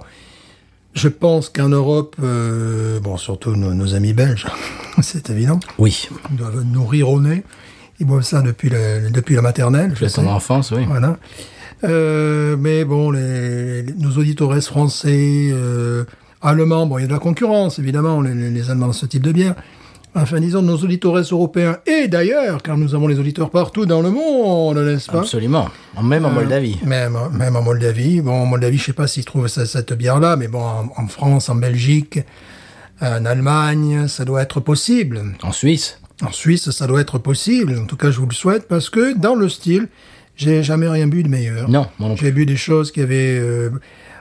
[0.93, 4.45] je pense qu'en Europe, euh, bon, surtout nos, nos amis belges,
[5.01, 7.43] c'est évident, Oui, ils doivent nous rire au nez.
[7.99, 9.93] Ils boivent ça depuis, le- depuis la maternelle.
[9.95, 10.21] je de sais.
[10.21, 10.84] ton enfance, oui.
[10.86, 11.17] Voilà.
[11.84, 16.03] Euh, mais bon, les, les- nos auditeurs français, euh,
[16.45, 19.31] allemands, bon, il y a de la concurrence, évidemment, les, Allemands dans ce type de
[19.31, 19.55] bière.
[20.17, 24.12] Enfin, disons, nos auditeurs européens, et d'ailleurs, car nous avons les auditeurs partout dans le
[24.12, 25.19] monde, n'est-ce pas?
[25.19, 25.67] Absolument.
[26.01, 26.77] Même en Euh, Moldavie.
[26.86, 28.21] Même, même en Moldavie.
[28.21, 31.49] Bon, en Moldavie, je sais pas s'ils trouvent cette bière-là, mais bon, en, en France,
[31.49, 32.19] en Belgique,
[33.01, 35.21] en Allemagne, ça doit être possible.
[35.43, 35.99] En Suisse.
[36.23, 37.77] En Suisse, ça doit être possible.
[37.77, 39.89] En tout cas, je vous le souhaite parce que dans le style,
[40.38, 41.69] j'ai jamais rien bu de meilleur.
[41.69, 42.27] Non, moi non plus.
[42.27, 43.38] J'ai bu des choses qui avaient.
[43.38, 43.69] euh,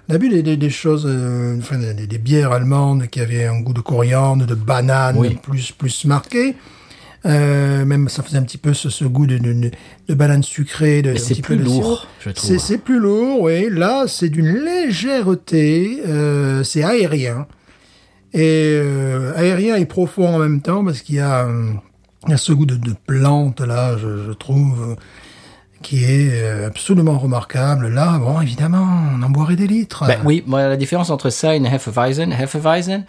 [0.09, 3.47] on a bu des, des, des choses, euh, enfin, des, des bières allemandes qui avaient
[3.47, 5.39] un goût de coriandre, de banane, Oui.
[5.43, 6.55] plus plus marqué.
[7.27, 9.71] Euh, même ça faisait un petit peu ce, ce goût de, de,
[10.09, 11.01] de banane sucrée.
[11.01, 11.97] De, c'est plus lourd, sirop.
[12.21, 12.59] je trouve.
[12.59, 13.71] C'est plus lourd, oui.
[13.71, 16.03] Là, c'est d'une légèreté.
[16.07, 17.47] euh, c'est aérien.
[18.35, 18.81] Et
[19.37, 21.49] aérien et profond en même temps parce qu'il y a,
[22.27, 24.97] il y a ce goût de, de plante là, je, je trouve,
[25.85, 27.89] qui est euh, absolument remarquable.
[27.89, 30.05] Là, bon, évidemment, on en boirait des litres.
[30.07, 33.05] Ben oui, moi, la différence entre ça et une Hefeweizen, Hefeweizen,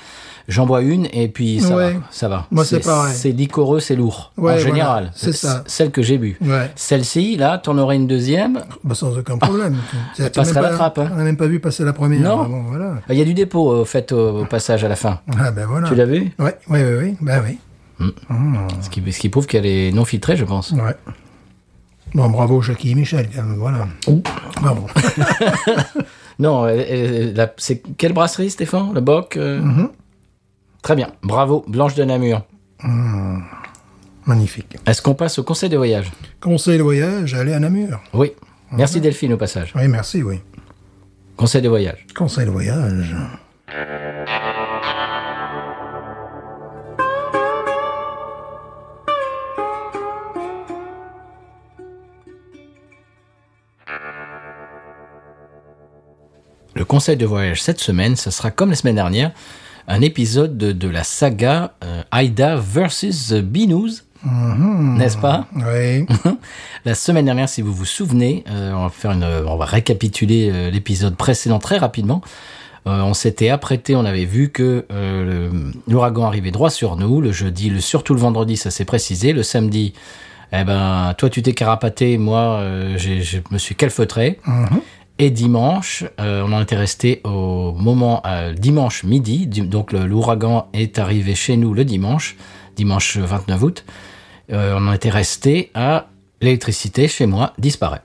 [0.47, 1.93] j'en bois une et puis ça Ouais.
[1.93, 1.99] va.
[2.11, 2.45] Ça va.
[2.51, 3.13] Moi, c'est pareil.
[3.15, 4.31] C'est liquoreux, c'est lourd.
[4.38, 5.11] Ouais, en voilà, général.
[5.15, 5.63] c'est ça.
[5.65, 6.38] Celle que j'ai bu.
[6.41, 6.69] Ouais.
[6.75, 8.61] Celle-ci, là, t'en aurais une deuxième.
[8.83, 9.77] Bah, sans aucun problème.
[10.33, 11.09] Passerait as même la trappe, hein.
[11.13, 12.19] On n'a même pas vu passer la première.
[12.21, 12.41] Non.
[12.43, 12.93] Ah, Bon, voilà.
[13.09, 15.21] Il y a du dépôt, euh, au fait, au, au passage à la fin.
[15.39, 15.88] Ah ben voilà.
[15.88, 16.31] Tu l'as vu?
[16.39, 17.15] Ouais, ouais, ouais.
[17.21, 17.57] Ben oui.
[18.81, 20.71] ce qui, ce qui prouve qu'elle est non filtrée, je pense.
[20.71, 20.93] Ouais.
[22.15, 23.88] Bon, bravo Jackie et Michel, quand même, voilà.
[24.62, 24.88] Bravo.
[26.38, 26.67] Non,
[27.56, 29.89] c'est quelle brasserie, Stéphane Le Boc euh Mm-hmm.
[30.82, 31.12] Très bien.
[31.23, 32.41] Bravo, Blanche de Namur.
[34.25, 34.78] Magnifique.
[34.86, 38.01] Est-ce qu'on passe au conseil de voyage Conseil de voyage, aller à Namur.
[38.13, 38.34] Oui.
[38.71, 39.71] Merci Delphine au passage.
[39.75, 40.41] Oui, merci, oui.
[41.38, 42.06] Conseil de voyage.
[42.15, 43.15] Conseil de voyage.
[56.86, 59.32] Le conseil de voyage cette semaine, ce sera comme la semaine dernière,
[59.88, 64.04] un épisode de, de la saga euh, Aida versus The Binous.
[64.24, 65.48] N'est-ce pas?
[65.56, 66.06] Oui.
[66.86, 70.52] La semaine dernière, si vous vous souvenez, euh, on va faire une, on va récapituler
[70.54, 72.21] euh, l'épisode précédent très rapidement.
[72.86, 74.86] Euh, on s'était apprêté, on avait vu que
[75.88, 77.19] l'ouragan arrivait droit sur nous.
[77.19, 79.34] Le jeudi, le, surtout le vendredi, ça s'est précisé.
[79.34, 79.95] Le samedi,
[80.54, 82.62] eh ben, toi tu t'es carapaté, moi
[82.95, 84.39] je me suis calfeutré.
[85.17, 89.47] Et dimanche, euh, on en était resté au moment euh, dimanche midi.
[89.47, 92.36] Donc l'ouragan est arrivé chez nous le dimanche,
[92.75, 93.86] dimanche 29 août.
[94.51, 96.08] Euh, on en était resté à
[96.41, 98.01] l'électricité chez moi disparaît.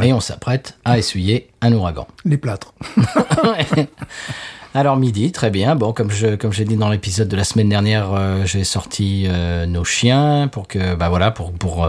[0.00, 2.06] Et on s'apprête à essuyer un ouragan.
[2.24, 2.72] Les plâtres.
[4.74, 5.74] Alors midi, très bien.
[5.74, 9.26] Bon, comme je comme j'ai dit dans l'épisode de la semaine dernière, j'ai sorti
[9.66, 11.88] nos chiens pour que bah voilà pour pour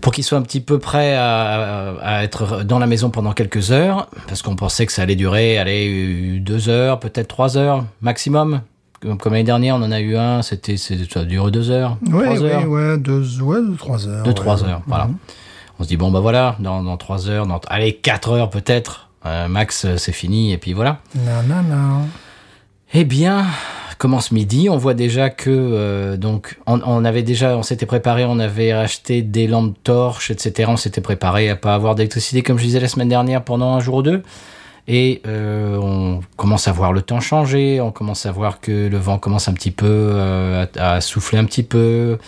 [0.00, 3.70] pour qu'ils soient un petit peu prêts à, à être dans la maison pendant quelques
[3.72, 8.62] heures, parce qu'on pensait que ça allait durer, allez, deux heures, peut-être trois heures maximum.
[9.00, 11.96] Comme, comme l'année dernière, on en a eu un, c'était, ça a duré deux heures,
[12.02, 14.22] Oui, trois oui, heures, ouais, deux, ouais, deux, trois heures.
[14.24, 14.34] deux, ouais.
[14.34, 15.08] trois heures, voilà.
[15.78, 19.08] On se dit bon bah voilà, dans, dans trois heures, dans, allez quatre heures peut-être,
[19.24, 20.98] euh, max, euh, c'est fini et puis voilà.
[21.16, 22.08] Non, non, non.
[22.92, 23.46] Eh bien,
[24.00, 28.24] commence midi, on voit déjà que euh, donc on, on avait déjà, on s'était préparé,
[28.24, 30.68] on avait acheté des lampes torches, etc.
[30.72, 33.80] On s'était préparé à pas avoir d'électricité comme je disais la semaine dernière pendant un
[33.80, 34.22] jour ou deux.
[34.88, 38.96] Et euh, on commence à voir le temps changer, on commence à voir que le
[38.98, 42.18] vent commence un petit peu euh, à, à souffler un petit peu.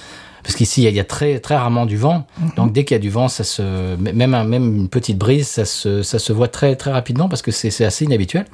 [0.44, 2.26] parce qu'ici il y a- il y a très très rarement du vent.
[2.56, 3.62] Donc dès qu'il y a du vent, ça se
[3.96, 7.42] même un- même une petite brise, ça se ça se voit très très rapidement parce
[7.42, 8.44] que c'est c'est assez inhabituel.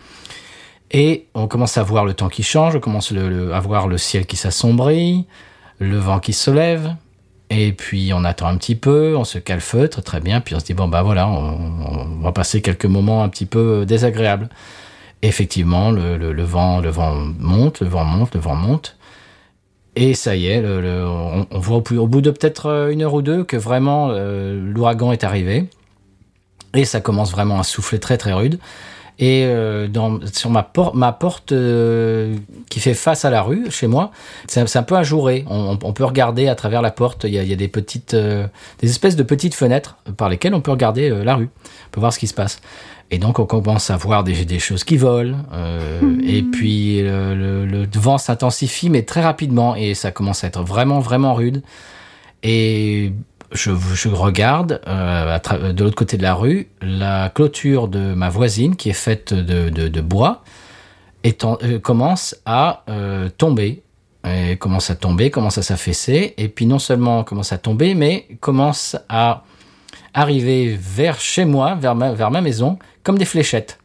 [0.90, 4.27] Et on commence à voir le temps qui change, on commence à voir le ciel
[4.27, 5.27] qui s'assombrit,
[5.79, 6.94] le vent qui se lève.
[7.51, 10.40] Et puis on attend un petit peu, on se calfeutre, très bien.
[10.40, 13.85] Puis on se dit bon bah voilà, on, va passer quelques moments un petit peu
[13.87, 14.48] désagréables.
[15.22, 18.96] Effectivement, le, vent, le vent monte, le vent monte, le vent monte.
[19.96, 23.42] Et ça y est, on, voit au bout de peut-être euh, une heure ou deux
[23.42, 25.68] que vraiment euh, l'ouragan est arrivé.
[26.74, 28.61] Et ça commence vraiment à souffler très très rude.
[29.20, 32.37] Et euh, dans, sur ma, por- ma porte euh,
[32.70, 34.12] qui fait face à la rue, chez moi,
[34.46, 35.44] c'est un- peu ajouré.
[35.48, 37.24] On, on- peut regarder à travers la porte.
[37.24, 38.46] Il y a, il y a des petites, euh,
[38.81, 41.48] des espèces de petites fenêtres par lesquelles on peut regarder euh, la rue.
[41.64, 42.61] On peut voir ce qui se passe.
[43.11, 45.38] Et donc on commence à voir des, des choses qui volent.
[45.52, 49.74] euh, Et puis le, le- le vent s'intensifie, mais très rapidement.
[49.74, 51.62] Et ça commence à être vraiment vraiment rude.
[52.44, 53.12] Et
[53.52, 58.90] je, regarde euh, de l'autre côté de la rue la clôture de ma voisine qui
[58.90, 60.42] est faite de, bois
[61.24, 63.82] euh, commence à euh, tomber.
[64.58, 68.94] Commence à tomber, commence à s'affaisser, et puis non seulement commence à tomber, mais commence
[69.08, 69.42] à
[70.12, 73.78] arriver vers chez moi, vers ma maison, comme des fléchettes.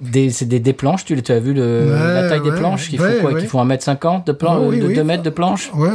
[0.00, 2.56] Des, c'est des, des planches, tu, tu as vu le, Ouais, la taille des ouais,
[2.58, 3.40] planches qui ouais, font quoi ouais.
[3.40, 4.94] Qui font 1m50 de, plan, Ah oui, de oui.
[4.94, 5.88] 2 mètres de planches Ouais,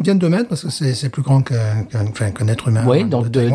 [0.00, 2.84] bien 2 mètres parce que c'est c'est plus grand qu'un qu'un- enfin, qu'un être humain.
[2.86, 3.50] Oui, de donc de-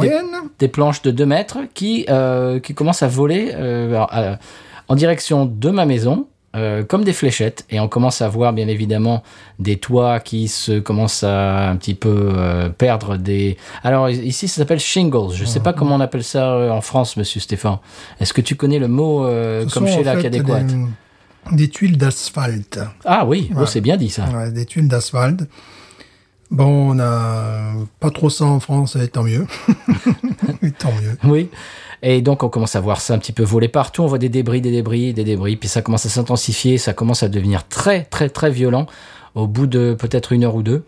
[0.59, 4.39] des- planches de 2 mètres qui, euh, qui commencent à voler euh, à-
[4.87, 7.65] en direction de ma maison, euh, comme des fléchettes.
[7.69, 9.23] Et on commence à voir, bien évidemment,
[9.59, 13.57] des toits qui se commencent à un petit peu euh, perdre des...
[13.83, 15.33] Alors, ici, ça s'appelle shingles.
[15.33, 17.77] Je ne sais pas comment on appelle ça euh, en France, monsieur Stéphane.
[18.19, 20.75] Est-ce que tu connais le mot euh, comme chez la fait, Cadéquat des,
[21.53, 22.79] des tuiles d'asphalte.
[23.05, 23.65] Ah oui, oh, Ouais.
[23.67, 24.25] c'est bien dit ça.
[24.29, 25.43] Ouais, des tuiles d'asphalte.
[26.51, 29.47] Bon, on a pas trop ça en France, et tant mieux.
[30.63, 31.17] Et tant mieux.
[31.23, 31.49] Oui.
[32.03, 34.01] Et donc, on commence à voir ça un petit peu voler partout.
[34.01, 35.55] On voit des débris, des débris, des débris.
[35.55, 36.77] Puis ça commence à s'intensifier.
[36.77, 38.87] Ça commence à devenir très, très, très violent
[39.35, 40.83] au bout de peut-être une heure ou deux.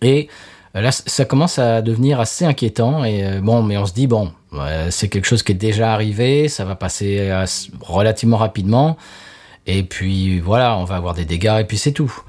[0.00, 0.28] Et
[0.74, 3.04] euh, là, ça commence à devenir assez inquiétant.
[3.04, 5.92] Et euh, bon, mais on se dit, bon, euh, c'est quelque chose qui est déjà
[5.92, 6.48] arrivé.
[6.48, 7.30] Ça va passer
[7.80, 8.96] relativement rapidement.
[9.66, 11.58] Et puis, voilà, on va avoir des dégâts.
[11.60, 12.22] Et puis, c'est tout.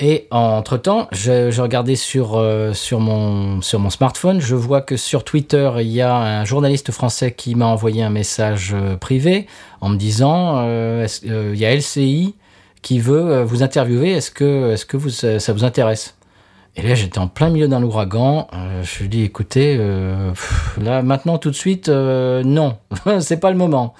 [0.00, 4.96] Et entre-temps, je, je regardais sur, euh, sur, mon, sur mon smartphone, je vois que
[4.96, 9.48] sur Twitter, il y a un journaliste français qui m'a envoyé un message euh, privé
[9.80, 12.36] en me disant, euh, il y a LCI
[12.80, 16.14] qui veut vous interviewer, est-ce que, est-ce que vous, ça, vous intéresse?
[16.76, 18.46] Et là, j'étais en plein milieu d'un ouragan,
[18.82, 19.76] je lui dit, écoutez,
[20.80, 22.78] là, maintenant, tout de suite, euh, non,
[23.20, 23.94] c'est pas le moment.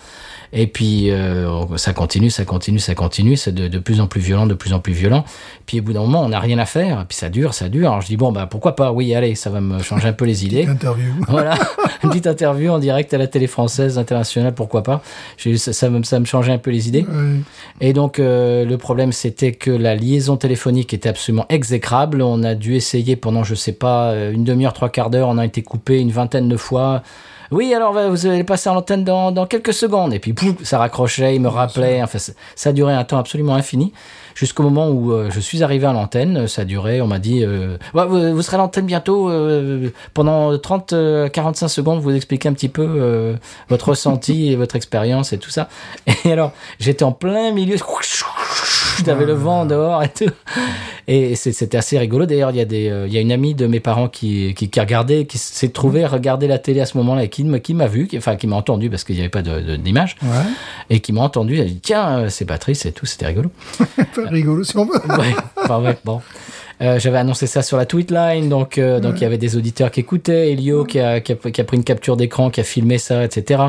[0.52, 4.20] Et puis euh, ça continue, ça continue, ça continue, c'est de, de plus en plus
[4.20, 5.24] violent, de plus en plus violent.
[5.66, 7.88] Puis au bout d'un moment, on n'a rien à faire, puis ça dure, ça dure.
[7.88, 10.24] Alors je dis bon bah pourquoi pas, oui allez, ça va me changer un peu
[10.24, 10.66] les idées.
[10.66, 11.12] Interview.
[11.28, 11.54] Voilà,
[12.02, 15.02] une petite interview en direct à la télé française internationale, pourquoi pas.
[15.36, 17.04] Ça, ça, me, ça me changeait un peu les idées.
[17.80, 22.22] Et donc euh, le problème c'était que la liaison téléphonique était absolument exécrable.
[22.22, 25.28] On a dû essayer pendant je sais pas euh, une demi-heure, trois quarts d'heure.
[25.28, 27.02] On a été coupé une vingtaine de fois.
[27.50, 30.12] Oui, alors vous allez passer en antenne dans, dans quelques secondes.
[30.12, 32.02] Et puis pouf, ça raccrochait, il me rappelait.
[32.02, 33.92] Enfin, ça, ça a duré un temps absolument infini.
[34.38, 37.76] Jusqu'au moment où euh, je suis arrivé à l'antenne, ça duré, on m'a dit, euh,
[37.92, 42.48] Ouais, vous, vous serez à l'antenne bientôt, euh, pendant 30, euh, 45 secondes, vous expliquez
[42.48, 43.36] un petit peu
[43.68, 45.68] votre ressenti et votre expérience et tout ça.
[46.24, 47.76] Et alors, j'étais en plein milieu,
[49.06, 50.30] j'avais le vent dehors et tout.
[51.06, 52.26] Et c'était assez rigolo.
[52.26, 54.54] D'ailleurs, il y a des, euh, il y a une amie de mes parents qui,
[54.54, 58.06] qui, qui s'est trouvée regarder la télé à ce moment-là et qui, qui m'a vu,
[58.08, 60.28] qui, enfin, qui m'a entendu parce qu'il n'y avait pas de- de- d'image Ouais.
[60.90, 61.54] et qui m'a entendu.
[61.56, 63.50] Elle a dit, tiens, euh, c'est Patrice et tout, c'était rigolo.
[64.30, 65.00] Rigolo si on veut.
[65.18, 66.20] Ouais, enfin, ouais, bon.
[66.80, 69.90] Euh, J'avais annoncé ça sur la tweetline, donc euh, donc il y avait des auditeurs
[69.90, 72.64] qui écoutaient, Elio qui a, qui, a, qui a pris une capture d'écran, qui a
[72.64, 73.62] filmé ça, etc.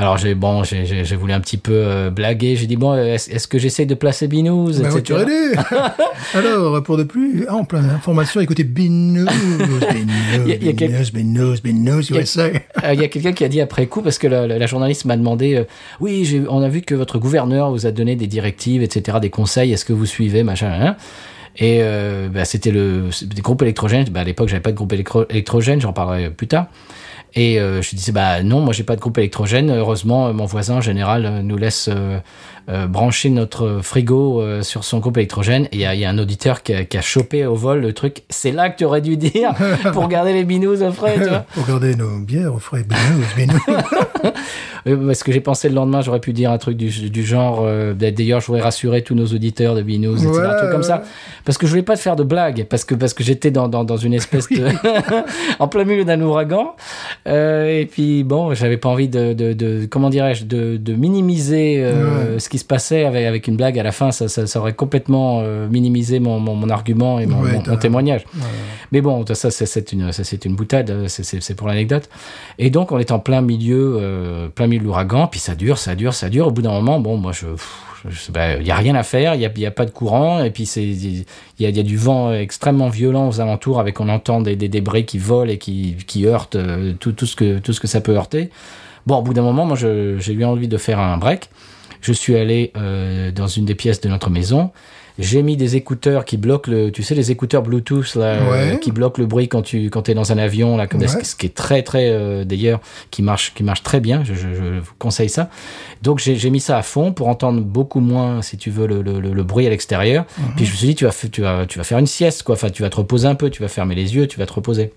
[0.00, 2.54] Alors j'ai bon, j'ai- voulu un petit peu euh, blaguer.
[2.54, 5.56] J'ai dit bon, est-ce est-ce que j'essaye de placer Binous, Bah, tu aurais dû.
[6.34, 9.26] Alors, pour de plus amples informations, écoutez Binous,
[10.46, 12.48] Il y a- il y a quel- Binous, Binous, Binous, y a- USA.
[12.92, 15.04] Il y a quelqu'un qui a dit après coup, parce que la, la- la journaliste
[15.04, 15.64] m'a demandé, euh,
[15.98, 19.72] oui, on a vu que votre gouverneur vous a donné des directives, etc., des conseils,
[19.72, 20.96] est-ce que vous suivez, machin, hein?
[21.60, 24.04] Et euh, bah, c'était le des groupes électrogènes.
[24.12, 26.68] Bah, à l'époque, j'avais pas de groupe électro- électrogène, j'en parlerai plus tard.
[27.34, 29.70] Et euh, je disais, bah non, moi j'ai pas de groupe électrogène.
[29.70, 31.90] Heureusement, euh, mon voisin en général euh, nous laisse
[32.68, 35.64] euh, brancher notre frigo euh, sur son groupe électrogène.
[35.72, 37.54] Et il y a, il y a un auditeur qui a, qui a chopé au
[37.54, 38.22] vol le truc.
[38.28, 39.52] C'est là que tu aurais dû dire
[39.92, 41.44] pour garder les binous au frais, tu vois.
[41.54, 42.84] Pour garder nos bières au frais.
[42.84, 43.60] Binous, binous.
[45.06, 47.62] Parce que j'ai pensé le lendemain, j'aurais pu dire un truc du, du genre.
[47.64, 50.30] euh, D'ailleurs, je voudrais rassurer tous nos auditeurs de binous, etc.
[50.50, 51.02] Un truc comme ça.
[51.44, 53.68] Parce que je voulais pas te faire de blague, parce que parce que j'étais dans,
[53.68, 54.66] dans, dans une espèce de
[55.58, 56.74] en plein milieu d'un ouragan,
[57.26, 61.84] et puis bon, j'avais pas envie de, de, de comment dirais-je de, de minimiser
[62.38, 64.72] ce qui se passait avec avec une blague à la fin, ça ça, ça aurait
[64.74, 68.24] complètement euh, minimisé mon, mon, mon argument et mon, Ouais, témoignage.
[68.92, 72.08] Mais bon, ça c'est une c'est une boutade, euh, c'est- pour l'anecdote.
[72.58, 75.78] Et donc on est en plein milieu euh, plein milieu de l'ouragan, puis ça dure,
[75.78, 76.46] ça dure, ça dure.
[76.48, 77.46] Au bout d'un moment, bon, moi je
[78.32, 80.50] pas, il y a rien à faire, il y a, a pas de courant, et
[80.50, 81.24] puis c'est il
[81.58, 85.04] y y a du vent extrêmement violent aux alentours, avec on entend des, des débris
[85.04, 88.00] qui volent et qui, qui heurtent euh, tout, tout ce que tout ce que ça
[88.00, 88.50] peut heurter.
[89.06, 91.48] Bon, au bout d'un moment, moi j'ai eu envie de faire un break.
[92.00, 94.70] Je suis allé euh, dans une des pièces de notre maison.
[95.20, 98.74] J'ai mis des écouteurs qui bloquent le, tu sais, les écouteurs Bluetooth là, Ouais.
[98.74, 101.08] euh, qui bloquent le bruit quand tu quand es dans un avion là, comme Ouais.
[101.08, 102.78] ce, ce qui est très très euh, d'ailleurs
[103.10, 104.22] qui marche qui marche très bien.
[104.22, 105.50] Je, je, je vous conseille ça.
[106.02, 109.18] Donc j'ai mis ça à fond pour entendre beaucoup moins, si tu veux, le, le,
[109.18, 110.24] le- le bruit à l'extérieur.
[110.54, 112.54] Puis je me suis dit, tu vas, tu vas tu vas faire une sieste quoi.
[112.54, 114.52] Enfin, tu vas te reposer un peu, tu vas fermer les yeux, tu vas te
[114.52, 114.92] reposer.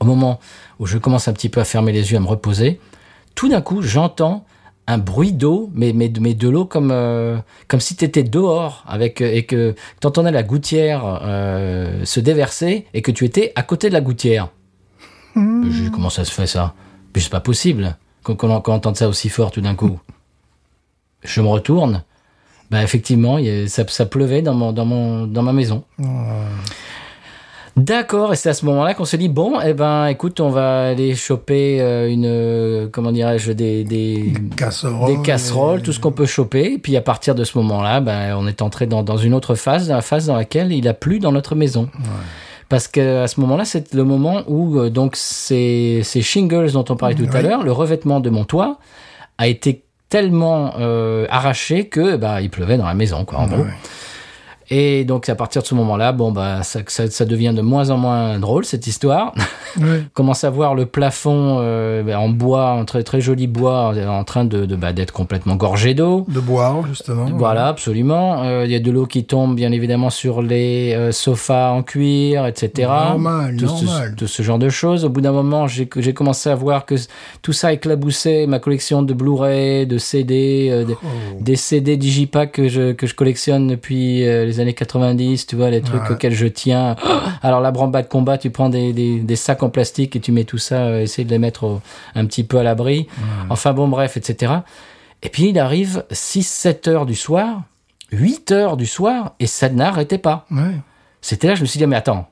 [0.00, 0.40] Au moment
[0.80, 2.80] où je commence un petit peu à fermer les yeux, à me reposer,
[3.36, 4.44] tout d'un coup, j'entends
[4.90, 8.84] un bruit d'eau, mais, mais, mais de l'eau comme, euh, comme si tu étais dehors
[8.88, 13.62] avec, et que tu entendais la gouttière euh, se déverser et que tu étais à
[13.62, 14.48] côté de la gouttière.
[15.36, 16.74] Je dis, comment ça se fait ça?
[17.14, 20.00] Mais c'est pas possible qu'on qu'on entende ça aussi fort tout d'un coup.
[21.22, 22.02] Je me retourne.
[22.70, 25.84] Bah effectivement, ça, ça pleuvait dans, mon, dans, mon, dans ma maison.
[27.80, 30.88] D'accord, et c'est à ce moment-là qu'on se dit bon, eh ben, écoute, on va
[30.88, 35.16] aller choper euh, une, euh, comment dirais-je, des, des, Casseroles.
[35.16, 36.74] des casseroles, tout ce qu'on peut choper.
[36.74, 39.54] Et puis à partir de ce moment-là, ben, on est entré dans, dans une autre
[39.54, 41.88] phase, dans la phase dans laquelle il a plu dans notre maison.
[42.68, 46.84] Parce que à ce moment-là, c'est le moment où euh, donc ces, ces shingles dont
[46.90, 48.78] on parlait tout à l'heure, le revêtement de mon toit
[49.38, 50.74] a été tellement
[51.30, 53.62] arraché que bah il pleuvait dans la maison quoi en gros.
[53.62, 53.70] Ouais.
[54.72, 57.90] Et donc à partir de ce moment-là, bon bah ça, ça, ça devient de moins
[57.90, 59.34] en moins drôle cette histoire.
[59.80, 60.02] Ouais.
[60.14, 64.44] commence à voir le plafond euh, en bois, en très très joli bois, en train
[64.44, 66.24] de, de bah, d'être complètement gorgé d'eau.
[66.28, 67.26] De boire, justement.
[67.36, 68.44] Voilà, absolument.
[68.44, 71.82] Euh, Il y a de l'eau qui tombe, bien évidemment, sur les euh, sofas en
[71.82, 72.88] cuir, etc.
[72.88, 74.14] Normal, tout, ce- normal.
[74.16, 75.04] tout ce genre de choses.
[75.04, 76.94] Au bout d'un moment, j'ai j'ai commencé à voir que
[77.42, 81.06] tout ça éclaboussait ma collection de Blu-ray, de CD, euh, de- Oh.
[81.40, 85.70] des CD Digipack que je, que je collectionne depuis euh, les années 90, tu vois,
[85.70, 86.10] les trucs Ouais.
[86.12, 86.96] auxquels je tiens.
[87.42, 90.32] Alors, la bramba de combat, tu prends des, des, des sacs en plastique et tu
[90.32, 91.80] mets tout ça, euh, essayer de les mettre au-
[92.14, 93.06] un petit peu à l'abri.
[93.48, 94.52] Enfin, bon, bref, etc.
[95.22, 97.62] Et puis, il arrive 6-7 heures du soir,
[98.12, 100.46] 8 heures du soir, et ça n'arrêtait pas.
[100.50, 100.74] Ouais.
[101.20, 102.28] C'était là, je me suis dit, mais attends,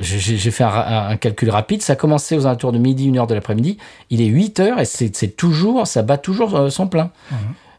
[0.00, 3.34] j'ai- fait un, calcul rapide, ça a commencé aux alentours de midi, 1 heure de
[3.34, 3.78] l'après-midi,
[4.10, 7.10] il est 8 heures et c'est c'est toujours, ça bat toujours euh, son plein.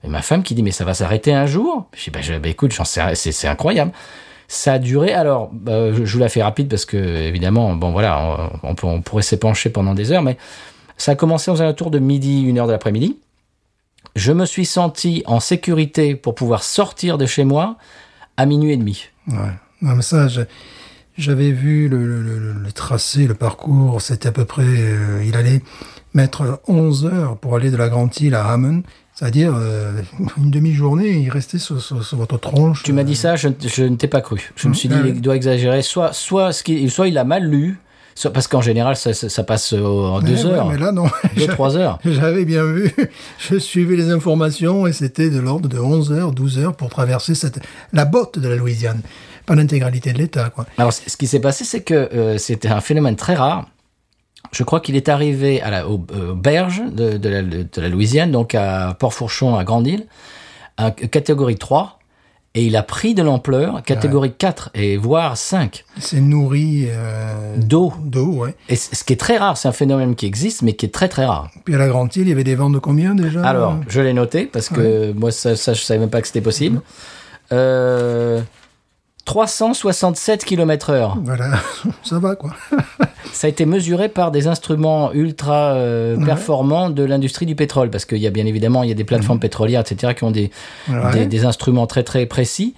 [0.08, 1.90] Et ma femme qui dit, mais ça va s'arrêter un jour?
[1.94, 3.92] Je dis, bah, je- bah, écoute, c'est incroyable.
[4.48, 8.50] Ça a duré, alors, bah, je vous la fais rapide parce que, évidemment, bon voilà,
[8.64, 10.38] on, pourrait s'épancher pendant des heures, mais
[10.96, 13.18] ça a commencé aux alentours de midi, 1 heure de l'après-midi.
[14.16, 17.76] Je me suis senti en sécurité pour pouvoir sortir de chez moi
[18.38, 19.08] à minuit et demi.
[19.28, 19.52] Ouais.
[19.82, 20.28] Mais ça,
[21.18, 24.02] j'avais vu le tracé, le parcours.
[24.02, 24.64] C'était à peu près.
[24.66, 25.62] euh, il allait
[26.14, 28.84] mettre 11 heures pour aller de la Grande Île à Hammond.
[29.18, 29.94] C'est-à-dire euh,
[30.38, 32.84] une demi-journée, il restait sur, sur- sur votre tronche.
[32.84, 34.52] Tu m'as dit ça, je, je ne t'ai pas cru.
[34.56, 35.82] Je me suis dit, ah il doit exagérer.
[35.82, 37.80] Soit, soit, ce qu'il- soit il a mal lu,
[38.14, 40.78] soit, parce qu'en général, ça, ça, ça passe euh, en Ouais, deux ouais, heures, mais
[40.78, 41.08] là, non.
[41.36, 41.98] deux, trois heures.
[42.06, 42.94] J'avais bien vu.
[43.40, 47.34] Je suivais les informations et c'était de l'ordre de 11 heures, 12 heures pour traverser
[47.34, 47.60] cette,
[47.94, 49.02] la botte de la Louisiane.
[49.48, 50.68] Pas l'intégralité de l'État, quoi.
[50.78, 53.66] Alors, ce qui s'est passé, c'est que euh, c'était un phénomène très rare.
[54.52, 57.90] Je crois qu'il est arrivé à la, aux, aux berges de, de la, de la
[57.90, 60.06] Louisiane, donc à Port-Fourchon, à Grande-Île,
[60.78, 62.00] à catégorie 3,
[62.56, 67.94] et il a pris de l'ampleur, catégorie 4 et voire 5, C'est nourri euh, d'eau.
[68.04, 68.56] d'eau, ouais.
[68.68, 71.08] Et ce qui est très rare, c'est un phénomène qui existe, mais qui est très
[71.08, 71.52] très rare.
[71.66, 73.44] Puis à la Grande Île, il y avait des vents de combien déjà?
[73.44, 76.42] Alors, je l'ai noté parce que moi, ça, ça, je savais même pas que c'était
[76.42, 76.82] possible.
[77.52, 78.42] Euh,
[79.28, 81.18] 367 km heure.
[81.24, 81.50] Voilà,
[82.04, 82.52] ça va, quoi.
[83.34, 88.06] Ça a été mesuré par des instruments ultra euh, performants de l'industrie du pétrole, parce
[88.06, 90.50] qu'il y a bien évidemment il y a des plateformes pétrolières, etc., qui ont des,
[90.90, 91.12] Ouais.
[91.12, 92.74] des, des instruments très très précis.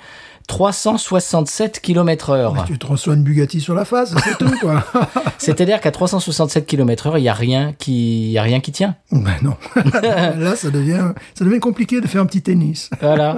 [0.47, 2.65] 367 km heure.
[2.65, 4.83] Tu te reçois une Bugatti sur la face, c'est tout, quoi.
[5.37, 8.95] C'est-à-dire qu'à 367 km heure, il y a rien qui, y a rien qui tient.
[9.11, 9.55] ben non.
[10.01, 11.03] Là, ça devient,
[11.35, 12.89] ça devient compliqué de faire un petit tennis.
[12.99, 13.37] Voilà.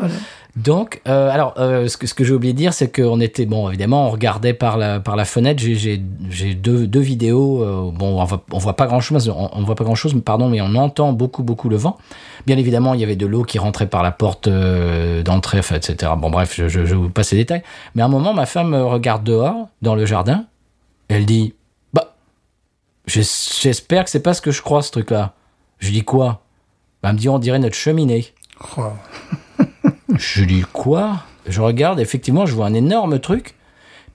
[0.58, 4.08] Donc, euh, alors, euh, ce que, j'ai oublié de dire, c'est qu'on était, bon, évidemment,
[4.08, 5.64] on regardait par la, par la fenêtre.
[5.64, 5.98] J'ai-
[6.56, 7.64] deux, deux vidéos.
[7.64, 10.50] euh, bon, on voit, on voit pas grand chose, on, voit pas grand chose, pardon,
[10.50, 11.98] mais on entend beaucoup, beaucoup le vent.
[12.48, 16.12] Bien évidemment, il y avait de l'eau qui rentrait par la porte d'entrée, etc.
[16.18, 17.64] Bon, bref, je, je, vous passe les détails.
[17.96, 20.46] Mais à un moment, ma femme me regarde dehors, dans le jardin.
[21.08, 21.54] Elle dit,
[21.94, 22.14] bah,
[23.06, 23.22] j'es-
[23.62, 25.34] j'espère que c'est pas ce que je crois, ce truc-là.
[25.80, 26.42] Je dis quoi?
[27.02, 28.28] Bah, Elle me dit, on dirait notre cheminée.
[28.78, 28.84] Oh.
[30.18, 31.24] Je dis quoi?
[31.48, 33.56] Je regarde, effectivement, je vois un énorme truc.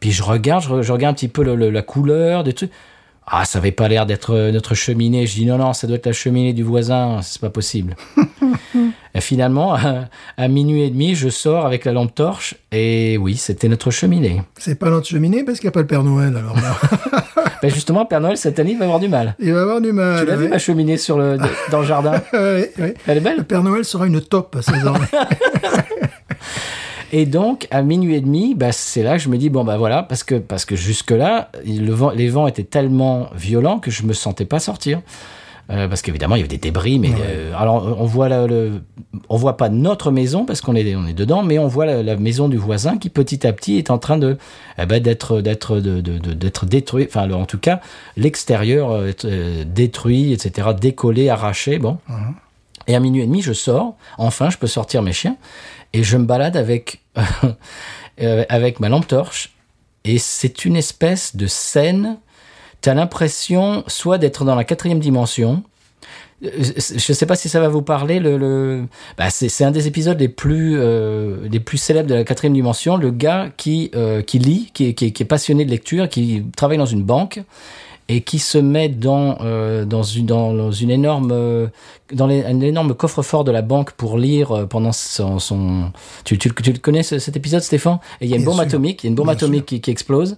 [0.01, 2.53] Puis je regarde, je, re- je regarde un petit peu le- le- la couleur des
[2.53, 2.71] trucs.
[3.29, 5.27] Ah, ça avait pas l'air d'être euh, notre cheminée.
[5.27, 7.21] Je dis non, non, ça doit être la cheminée du voisin.
[7.23, 7.97] C'est pas possible.
[9.15, 10.05] et finalement, à,
[10.37, 12.55] à minuit et demi, je sors avec la lampe torche.
[12.71, 14.43] Et oui, c'était notre cheminée.
[14.59, 16.77] C'est pas notre cheminée parce qu'il n'y a pas le Père Noël, alors là.
[17.63, 19.35] Ben justement, Père Noël, cette année, il va avoir du mal.
[19.39, 20.21] Il va avoir du mal.
[20.21, 20.51] Tu l'as vu, ouais.
[20.51, 21.39] ma cheminée sur le,
[21.71, 22.95] dans le jardin Ouais, ouais.
[23.07, 24.95] Elle est Le belle Père Noël sera une taupe à 16 ans.
[27.13, 29.77] Et donc, à minuit et demi, bah, c'est là que je me dis, bon, bah
[29.77, 34.03] voilà, parce que, parce que jusque-là, le vent, les vents étaient tellement violents que je
[34.03, 35.01] me sentais pas sortir.
[35.69, 38.83] Euh, parce qu'évidemment, il y avait des débris, mais euh, alors on voit la- le,
[39.29, 42.05] on voit pas notre maison parce qu'on est, on est dedans, mais on voit la,
[42.05, 44.39] la maison du voisin qui petit à petit est en train de,
[44.79, 47.07] eh ben, d'être, d'être, de, d'être détruit.
[47.09, 47.81] Enfin, le- en tout cas,
[48.17, 51.79] l'extérieur euh, détruit, etc., décollé, arraché.
[51.79, 51.99] Bon.
[52.87, 53.97] Et à minuit et demi, je sors.
[54.19, 55.37] Enfin, je peux sortir mes chiens.
[55.93, 57.01] Et je me balade avec,
[58.49, 59.51] avec ma lampe torche.
[60.05, 62.19] Et c'est une espèce de scène.
[62.87, 65.65] Tu as l'impression soit d'être dans la quatrième dimension.
[66.45, 68.21] Euh, Je sais pas si ça va vous parler.
[68.21, 68.85] Le, le...
[69.19, 72.97] Bah, c'est un des épisodes les plus, euh, les plus célèbres de la quatrième dimension.
[72.97, 76.09] Le gars qui, euh, qui lit, qui est, qui, est, qui est passionné de lecture,
[76.09, 77.43] qui travaille dans une banque
[78.09, 81.69] et qui se met dans euh, dans une dans, une énorme
[82.13, 85.91] dans les, un énorme coffre-fort de la banque pour lire pendant son, son...
[86.23, 87.99] Tu, tu, tu le connais ce- cet épisode Stéphane?
[88.21, 88.69] Et il y a une Bien bombe sûr.
[88.69, 90.37] atomique il y a une bombe Bien atomique qui, qui explose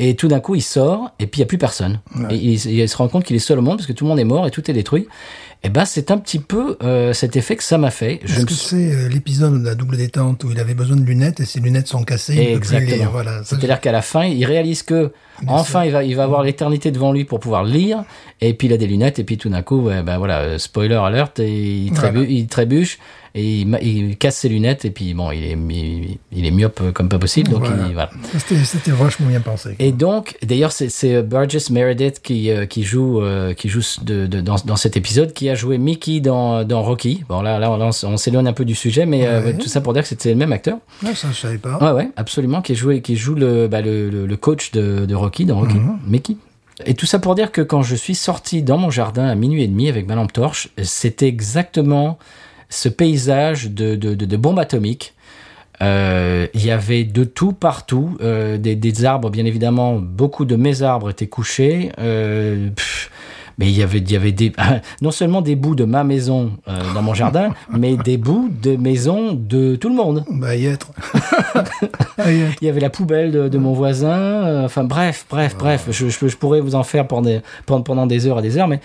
[0.00, 2.66] et tout d'un coup il sort et puis il y a plus personne et il,
[2.66, 4.24] il se rend compte qu'il est seul au monde parce que tout le monde est
[4.24, 5.06] mort et tout est détruit
[5.62, 8.44] et ben c'est un petit peu euh, cet effet que ça m'a fait je Est-ce
[8.46, 11.44] que c'est euh, l'épisode de la double détente où il avait besoin de lunettes et
[11.44, 12.96] ses lunettes sont cassées plus Exactement.
[12.96, 13.38] lire, Voilà.
[13.44, 15.12] Ça, C'est-à-dire qu'à la fin, il réalise que
[15.46, 18.04] enfin il va il va avoir l'éternité devant lui pour pouvoir lire
[18.40, 20.94] et puis il a des lunettes et puis tout d'un coup ben voilà euh, spoiler
[20.96, 22.10] alert et il, Voilà.
[22.10, 22.98] trébu- il trébuche
[23.36, 27.08] et il, casse ses lunettes et puis bon il est il, il est myope comme
[27.08, 27.86] pas possible donc Voilà.
[27.88, 28.10] il- voilà.
[28.38, 29.74] C'était c'était vachement bien pensé.
[29.78, 34.26] Et donc, d'ailleurs, c'est- euh, Burgess Meredith qui, euh, qui joue, euh, qui joue de,
[34.26, 37.24] de- dans, dans cet épisode, qui a joué Mickey dans, dans Rocky.
[37.28, 39.58] Bon, là, là, on, on s'éloigne un peu du sujet, mais euh, Ouais.
[39.58, 40.78] tout ça pour dire que c'était le même acteur.
[41.04, 41.78] Ah, ça, je savais pas.
[41.78, 45.14] Ouais, ouais, absolument, qui joue, qui joue le, bah, le, le, le coach de, de
[45.14, 45.76] Rocky dans Rocky,
[46.06, 46.36] Mickey.
[46.86, 49.62] Et tout ça pour dire que quand je suis sorti dans mon jardin à minuit
[49.62, 52.18] et demi avec ma lampe torche, c'était exactement
[52.74, 55.14] ce paysage de, de, de, de bombes atomiques.
[55.82, 60.56] Euh, Il y avait de tout partout, euh, des, des arbres bien évidemment, beaucoup de
[60.56, 61.90] mes arbres étaient couchés.
[61.98, 63.10] euh, pff,
[63.58, 64.52] mais il y avait, il y avait des,
[65.02, 68.76] non seulement des bouts de ma maison euh, dans mon jardin, mais des bouts de
[68.76, 70.24] maisons de tout le monde.
[70.30, 70.90] Bah, y être.
[72.16, 72.30] Ah.
[72.30, 74.64] Il y avait la poubelle de, de mon voisin.
[74.64, 75.86] enfin bref, bref, bref.
[75.90, 78.56] Je, je, je pourrais vous en faire pendant des, pendant, pendant des heures et des
[78.56, 78.80] heures, mais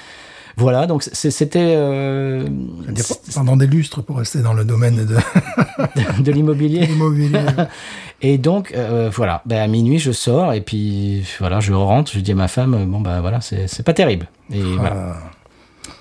[0.58, 0.88] voilà.
[0.88, 2.48] Donc c'était euh,
[3.34, 5.18] Pendant des lustres pour rester dans le domaine de
[6.24, 6.86] de l'immobilier.
[6.86, 7.40] l'immobilier.
[8.22, 9.42] Et donc euh, voilà.
[9.46, 12.12] Ben, à minuit je sors et puis voilà, je rentre.
[12.12, 14.28] Je dis à ma femme euh, bon ben voilà, c'est pas terrible.
[14.52, 15.16] Et voilà.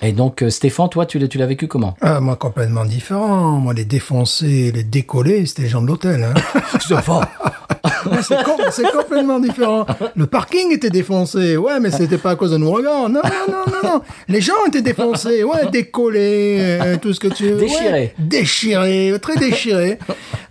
[0.01, 1.95] Et donc Stéphane, toi tu l'as tu l'as vécu comment?
[2.01, 3.51] Ah, moi, complètement différent.
[3.59, 6.23] Moi, les défoncés, les décollés, c'était les gens de l'hôtel.
[6.23, 6.33] Hein.
[8.21, 9.85] C'est com- c'est complètement différent.
[10.15, 11.57] Le parking était défoncé.
[11.57, 13.09] Ouais, mais c'était pas à cause de nos regards.
[13.09, 14.01] Non, non, non, non, non.
[14.27, 15.43] Les gens étaient défoncés.
[15.43, 17.55] Ouais, décollés, euh, tout ce que tu veux.
[17.55, 18.13] Ouais, Déchirés.
[18.17, 19.99] déchirés, très déchirés.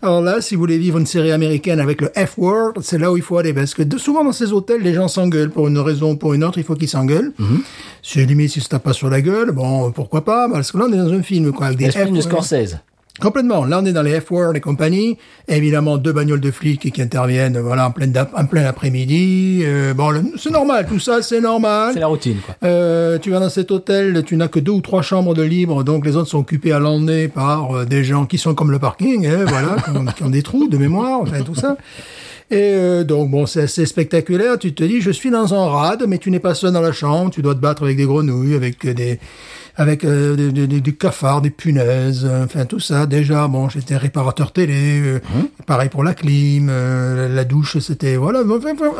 [0.02, 3.16] Alors là, si vous voulez vivre une série américaine avec le F-word, c'est là où
[3.16, 3.52] il faut aller.
[3.52, 5.50] Parce que de- souvent dans ces hôtels, les gens s'engueulent.
[5.50, 7.32] Pour une raison ou pour une autre, il faut qu'ils s'engueulent.
[8.02, 9.50] C'est limite si ça tape pas sur la gueule.
[9.50, 10.48] Bon, pourquoi pas?
[10.50, 11.66] Parce que là, on est dans un film, quoi.
[11.66, 12.44] Avec des L'esprit de F-words.
[12.44, 12.76] Scorsese?
[13.20, 13.64] Complètement.
[13.64, 15.16] Là, on est dans les F-Word et compagnie.
[15.48, 19.62] Évidemment, deux bagnoles de flics qui interviennent, voilà, en plein, en plein après-midi.
[19.64, 20.86] Euh, bon, c'est normal.
[20.88, 21.92] Tout ça, c'est normal.
[21.94, 22.54] C'est la routine quoi.
[22.62, 25.84] Euh, tu vas dans cet hôtel, tu n'as que deux ou trois chambres de libre,
[25.84, 28.78] donc les autres sont occupées à l'emmener par euh, des gens qui sont comme le
[28.78, 31.76] parking, hein, voilà, qui, ont, qui ont des trous de mémoire, enfin tout ça.
[32.50, 34.58] Et euh, donc bon, c'est assez spectaculaire.
[34.58, 36.92] Tu te dis, je suis dans un rad, mais tu n'es pas seul dans la
[36.92, 37.30] chambre.
[37.30, 39.18] Tu dois te battre avec des grenouilles, avec des
[39.78, 43.06] avec euh, des, des- des- cafards, des punaises, euh, enfin tout ça.
[43.06, 45.20] Déjà, bon, j'étais réparateur télé, euh,
[45.66, 48.42] pareil pour la clim, euh, la douche, c'était voilà.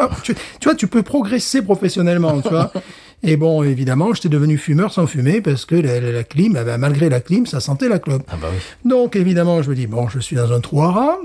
[0.01, 2.73] Ah, tu, tu vois, tu peux progresser professionnellement, tu vois.
[3.25, 6.65] Et bon, évidemment, j'étais devenu fumeur sans fumer parce que la, la- la clim, eh
[6.65, 8.23] ben, malgré la clim, ça sentait la clope.
[8.29, 8.59] Ah bah oui.
[8.89, 11.19] Donc évidemment, je me dis, bon, je suis dans un trou à rats,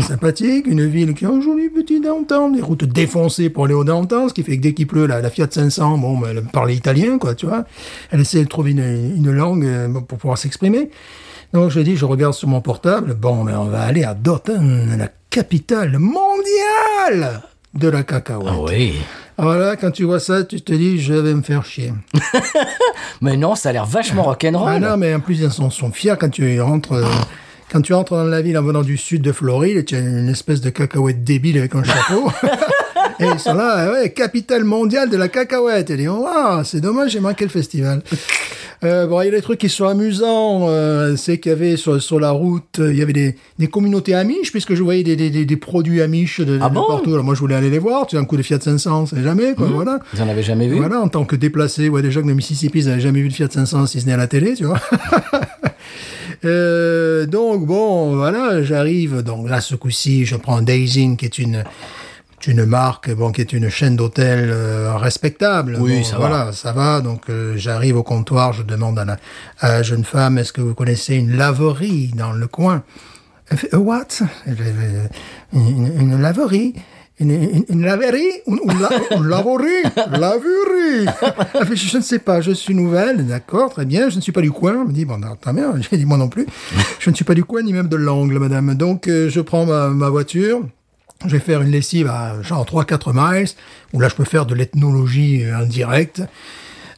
[0.00, 3.84] sympathique, une ville qui a un joli petit downtown, des routes défoncées pour aller au
[3.84, 6.42] downtown, ce qui fait que dès qu'il pleut, la, la Fiat 500, bon, ben, elle
[6.44, 7.64] parlait italien, quoi, tu vois.
[8.10, 10.90] Elle essaie de trouver une, une langue euh, pour pouvoir s'exprimer.
[11.52, 14.86] Donc je dis, je regarde sur mon portable, bon, mais on va aller à Dothan,
[14.96, 17.42] la capitale mondiale
[17.74, 18.48] de la cacahuète.
[18.50, 18.94] Ah oui.
[19.38, 21.92] Alors là, quand tu vois ça, tu te dis, je vais me faire chier.
[23.20, 24.68] Mais non, ça a l'air vachement rock'n'roll.
[24.68, 26.92] Ah non, mais en plus, ils sont, sont fiers quand tu rentres.
[27.72, 30.28] Quand tu rentres dans la ville en venant du sud de Floride, tu as une
[30.28, 32.30] espèce de cacahuète débile avec un chapeau.
[33.18, 35.88] Et ils sont là, ouais, capitale mondiale de la cacahuète.
[35.88, 38.02] Et ils disent, waouh, c'est dommage, j'ai manqué le festival.
[38.84, 40.66] Euh, bon, il y a des trucs qui sont amusants.
[40.68, 43.68] Euh, c'est qu'il y avait sur, sur la route, euh, il y avait des, des
[43.68, 46.84] communautés amiches, puisque je voyais des, des, des, des produits amiches de, de Ah bon?
[46.88, 47.12] partout.
[47.12, 48.08] Alors moi, je voulais aller les voir.
[48.08, 50.00] Tu as un coup de Fiat 500, c'est jamais, quoi, voilà.
[50.12, 50.78] Vous en avez jamais vu?
[50.78, 53.32] Voilà, en tant que déplacé, ouais, déjà que le Mississippi, ils n'avaient jamais vu de
[53.34, 54.80] Fiat 500 si ce n'est à la télé, tu vois.
[56.44, 59.22] Euh, donc bon, voilà, j'arrive.
[59.22, 61.64] Donc là, ce coup-ci, je prends Daisy, qui est une
[62.48, 65.76] une marque, bon, qui est une chaîne d'hôtels euh, respectable.
[65.78, 66.26] Oui, Bon, ça va.
[66.28, 67.00] voilà, ça va.
[67.00, 69.16] Donc euh, j'arrive au comptoir, je demande à la,
[69.60, 72.82] à la jeune femme, est-ce que vous connaissez une laverie dans le coin?
[73.48, 74.06] Elle fait, "A what?
[74.08, 74.24] Fait,
[74.58, 75.06] Euh,
[75.52, 76.74] une, une laverie
[77.28, 79.82] une, laverie Une, une, la- laverie
[80.18, 81.06] Laverie
[81.74, 84.50] je ne sais pas, je suis nouvelle, d'accord, très bien, je ne suis pas du
[84.50, 84.72] coin.
[84.82, 86.46] Elle me dit, bon, tant bien, j'ai dit, moi non plus.
[86.98, 88.74] Je ne suis pas du coin, ni même de l'angle, madame.
[88.74, 90.62] Donc, euh, je prends ma, voiture,
[91.24, 93.48] je vais faire une lessive à genre 3-4 miles,
[93.92, 96.22] où là, je peux faire de l'ethnologie euh, en direct.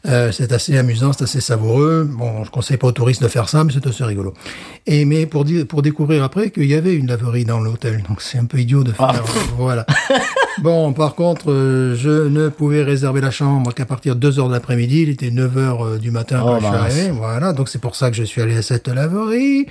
[0.06, 2.08] Euh, c'est assez amusant, c'est assez savoureux.
[2.10, 4.34] Bon, je conseille pas aux touristes de faire ça, mais c'est assez rigolo.
[4.86, 8.20] Et mais pour dire, pour découvrir après qu'il y avait une laverie dans l'hôtel, donc
[8.20, 9.06] c'est un peu idiot de faire.
[9.08, 9.22] Ah.
[9.56, 9.86] voilà.
[10.58, 14.48] Bon, par contre, euh, je ne pouvais réserver la chambre qu'à partir de 2 heures
[14.48, 15.02] de l'après-midi.
[15.02, 17.10] Il était 9 heures euh, du matin Oh, quand je suis arrivé.
[17.10, 19.66] Voilà, donc c'est pour ça que je suis allé à cette laverie.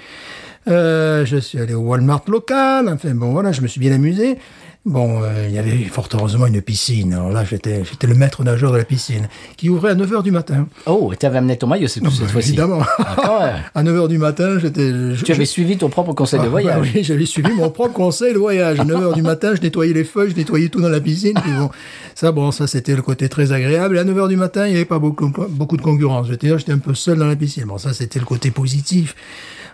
[0.68, 2.90] Euh, je suis allé au Walmart local.
[2.90, 4.38] Enfin bon, voilà, je me suis bien amusé.
[4.86, 7.14] Bon, euh, il y avait fort heureusement une piscine.
[7.14, 10.24] Alors là, j'étais, j'étais le maître nageur de la piscine, qui ouvrait à 9 heures
[10.24, 10.68] du matin.
[10.88, 12.50] Oh, et t'avais amené ton maillot cette, cette fois-ci.
[12.50, 12.82] Évidemment.
[13.00, 14.92] Ah, à 9 heures du matin, j'étais.
[15.16, 16.82] je- Tu avais suivi ton propre conseil de Ah, voyage.
[16.82, 18.78] bah oui, j'avais suivi mon propre conseil de voyage.
[18.82, 21.36] À 9 heures du matin, je nettoyais les feuilles, je nettoyais tout dans la piscine.
[21.42, 21.70] Puis bon,
[22.14, 23.96] ça, bon, ça, c'était le côté très agréable.
[23.96, 26.28] Et à 9 heures du matin, il n'y avait pas beaucoup, beaucoup de concurrence.
[26.28, 27.64] J'étais j'étais un peu seul dans la piscine.
[27.68, 29.16] Bon, ça, c'était le côté positif.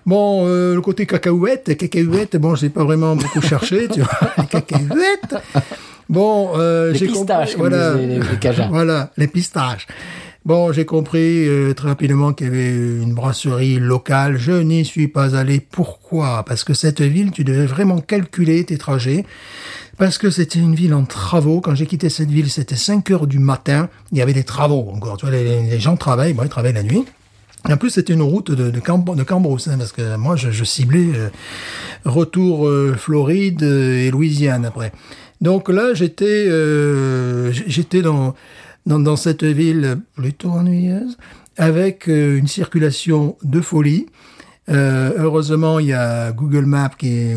[0.06, 4.46] Bon, euh, le côté cacahuète, cacahuète, bon, j'ai pas vraiment beaucoup cherché, tu vois, les
[4.46, 5.36] cacahuètes.
[6.10, 9.86] Bon, euh, Les j'ai pistaches, compris- disaient les- les voilà, les pistaches.
[10.46, 14.38] Bon, j'ai compris euh, très rapidement qu'il y avait une brasserie locale.
[14.38, 15.60] Je n'y suis pas allé.
[15.60, 16.44] Pourquoi?
[16.48, 19.26] Parce que cette ville, tu devais vraiment calculer tes trajets.
[19.98, 21.60] Parce que c'était une ville en travaux.
[21.60, 23.90] Quand j'ai quitté cette ville, c'était 5 heures du matin.
[24.14, 25.18] Il y avait des travaux encore.
[25.18, 26.34] Tu vois, les, les gens travaillent.
[26.34, 27.04] Bon, ils travaillent la nuit.
[27.68, 28.80] En plus, c'était une route de, de,
[29.16, 31.30] de Cambrousse, hein, parce que moi, je, je ciblais euh,
[32.06, 34.92] retour euh, Floride euh, et Louisiane après.
[35.42, 38.34] Donc là, j'étais euh, j'étais dans,
[38.86, 41.18] dans dans cette ville plutôt ennuyeuse,
[41.58, 44.08] avec euh, une circulation de folie.
[44.70, 47.34] Euh, heureusement, il y a Google Maps qui,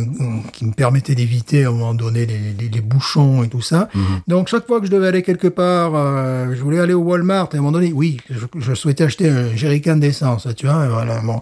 [0.52, 3.88] qui me permettait d'éviter à un moment donné les, les, les bouchons et tout ça.
[4.28, 7.48] Donc chaque fois que je devais aller quelque part, euh, je voulais aller au Walmart
[7.52, 10.86] et à un moment donné, oui, je, je souhaitais acheter un jerrycan d'essence, tu vois,
[10.88, 11.20] voilà.
[11.20, 11.40] Bon.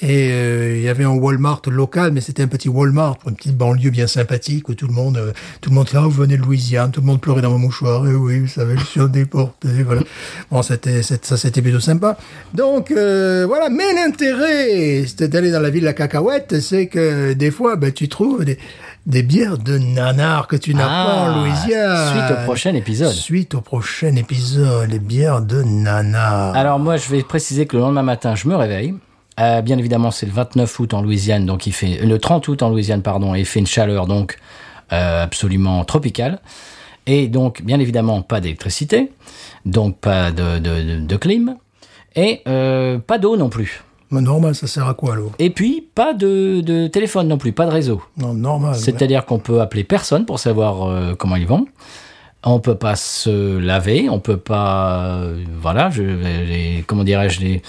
[0.00, 3.56] Et euh, il y avait un Walmart local, mais c'était un petit Walmart, une petite
[3.56, 6.90] banlieue bien sympathique où tout le monde, tout le monde là, vous venez de Louisiane,
[6.90, 8.08] tout le monde pleurait dans mon mouchoir.
[8.08, 9.68] Et oui, vous savez, je suis déporté.
[9.84, 10.02] Voilà.
[10.50, 12.16] Bon, c'était, ça, c'était plutôt sympa.
[12.52, 13.68] Donc voilà.
[13.70, 18.08] Mais l'intérêt, d'aller dans la ville de la cacahuète, c'est que des fois, ben, tu
[18.08, 18.58] trouves des,
[19.06, 21.90] des bières de nanar que tu n'as pas en Louisiane.
[21.90, 23.12] Ah, Suite au prochain épisode.
[23.12, 26.54] Suite au prochain épisode, les bières de nanar.
[26.54, 28.94] Alors moi, je vais préciser que le lendemain matin, je me réveille.
[29.40, 32.62] Euh, bien évidemment, c'est le 29 août en Louisiane, donc il fait le 30 août
[32.62, 34.38] en Louisiane, pardon, et il fait une chaleur donc
[34.92, 36.40] euh, absolument tropicale.
[37.06, 39.10] Et donc, bien évidemment, pas d'électricité,
[39.64, 41.56] donc pas de, de, de, de clim,
[42.14, 43.82] et euh, pas d'eau non plus.
[44.12, 47.52] Mais normal, ça sert à quoi l'eau Et puis, pas de, de téléphone non plus,
[47.52, 48.02] pas de réseau.
[48.18, 48.74] Non, normal.
[48.76, 51.64] C'est-à-dire qu'on peut appeler personne pour savoir euh, comment ils vont.
[52.44, 57.62] On peut pas se laver, on peut pas, euh, voilà, je, les, comment dirais-je, les,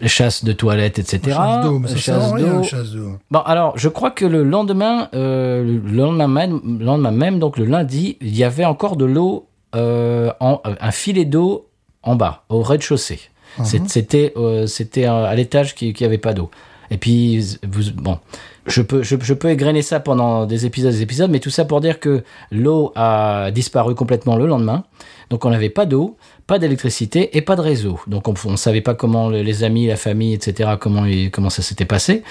[0.00, 1.20] les chasses de toilettes, etc.
[1.34, 3.16] Chasse d'eau, mais ça chasse d'eau.
[3.30, 7.56] Bon, alors, je crois que le lendemain, euh, le lendemain même, le lendemain même, donc
[7.58, 11.66] le lundi, il y avait encore de l'eau, un filet d'eau
[12.04, 13.20] en bas, au rez-de-chaussée.
[13.64, 16.50] C'est- C'était euh, c'était à l'étage qui qui avait pas d'eau.
[16.90, 18.18] Et puis vous bon,
[18.66, 21.64] je peux je, je peux égrener ça pendant des épisodes des épisodes, mais tout ça
[21.64, 24.84] pour dire que l'eau a disparu complètement le lendemain.
[25.30, 28.00] Donc on n'avait pas d'eau, pas d'électricité et pas de réseau.
[28.06, 30.70] Donc on ne savait pas comment le- les amis, la famille, etc.
[30.80, 32.22] comment comment ça s'était passé.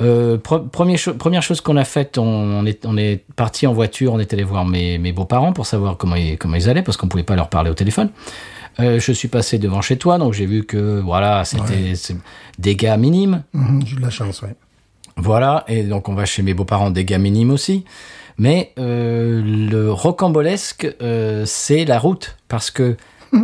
[0.00, 3.66] Euh, pre- premier cho- première chose qu'on a faite, on, on est, on est parti
[3.66, 6.70] en voiture, on est allé voir mes, mes beaux-parents pour savoir comment ils, comment ils
[6.70, 8.10] allaient, parce qu'on pouvait pas leur parler au téléphone.
[8.80, 12.16] Euh, je suis passé devant chez toi, donc j'ai vu que voilà, c'était c'est
[12.58, 13.42] dégâts minimes.
[13.52, 14.54] Mhm, J'ai de la chance, ouais.
[15.16, 17.84] Voilà, et donc on va chez mes beaux-parents, dégâts minimes aussi.
[18.38, 22.96] Mais euh, le rocambolesque, euh, c'est la route, parce que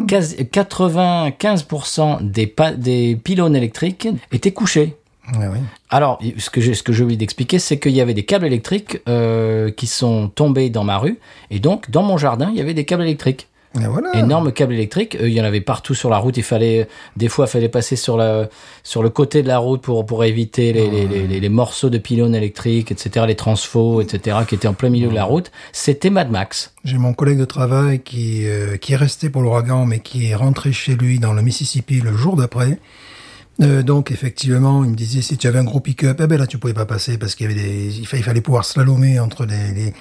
[0.06, 4.94] quasi- 95% des, pa- des pylônes électriques étaient couchés.
[5.36, 5.58] Ouais, oui.
[5.90, 8.46] Alors, ce que j'ai, ce que j'ai oublié d'expliquer, c'est qu'il y avait des câbles
[8.46, 11.18] électriques euh, qui sont tombés dans ma rue,
[11.50, 13.48] et donc dans mon jardin, il y avait des câbles électriques,
[13.80, 14.10] Et voilà.
[14.14, 15.16] énormes câbles électriques.
[15.16, 16.36] Euh, il y en avait partout sur la route.
[16.36, 18.48] Il fallait, des fois, il fallait passer sur la,
[18.84, 21.90] sur le côté de la route pour pour éviter les, les, les, les- les morceaux
[21.90, 25.50] de pylônes électriques, etc., les transfos, etc., qui étaient en plein milieu de la route.
[25.72, 26.72] C'était Mad Max.
[26.84, 30.34] J'ai mon collègue de travail qui, euh, qui est resté pour l'ouragan, mais qui est
[30.36, 32.78] rentré chez lui dans le Mississippi le jour d'après.
[33.62, 36.46] Euh, donc effectivement, il me disait si tu avais un gros pick-up, eh ben là
[36.48, 39.20] tu pouvais pas passer parce qu'il y avait des, il fallait, il fallait pouvoir slalomer
[39.20, 39.92] entre les, les-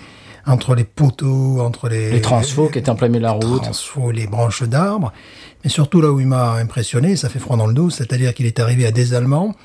[0.45, 3.61] entre les poteaux, entre les Les transfos qui étaient en plein milieu de la route.
[3.63, 5.13] transfos, les branches d'arbres.
[5.63, 8.45] Mais surtout là où il m'a impressionné, ça fait froid dans le dos, c'est-à-dire qu'il
[8.45, 9.55] est arrivé à des Allemands.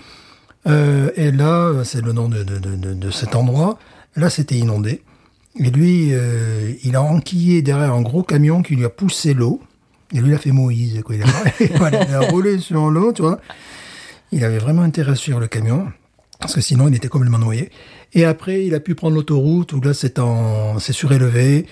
[0.67, 3.79] Euh, et là, c'est le nom de, de, de, de, de cet endroit.
[4.17, 5.03] Là, c'était inondé.
[5.59, 9.61] Et lui, euh, il a enquillé derrière un gros camion qui lui a poussé l'eau.
[10.15, 11.01] Et lui, il a fait Moïse.
[11.05, 11.17] Quoi.
[11.17, 11.27] Il, a,
[11.77, 13.41] voilà, il a roulé sur l'eau, tu vois.
[14.31, 15.87] Il avait vraiment intérêt à suivre le camion,
[16.41, 17.71] parce que sinon, il était complètement noyé.
[18.15, 21.67] Et après, il a pu prendre l'autoroute, où là, c'est en, c'est surélevé.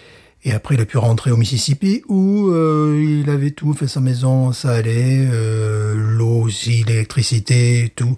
[0.44, 4.00] Et après, il a pu rentrer au Mississippi, où euh, il avait tout, fait sa
[4.00, 8.16] maison, ça allait, euh, l'eau aussi, l'électricité, tout.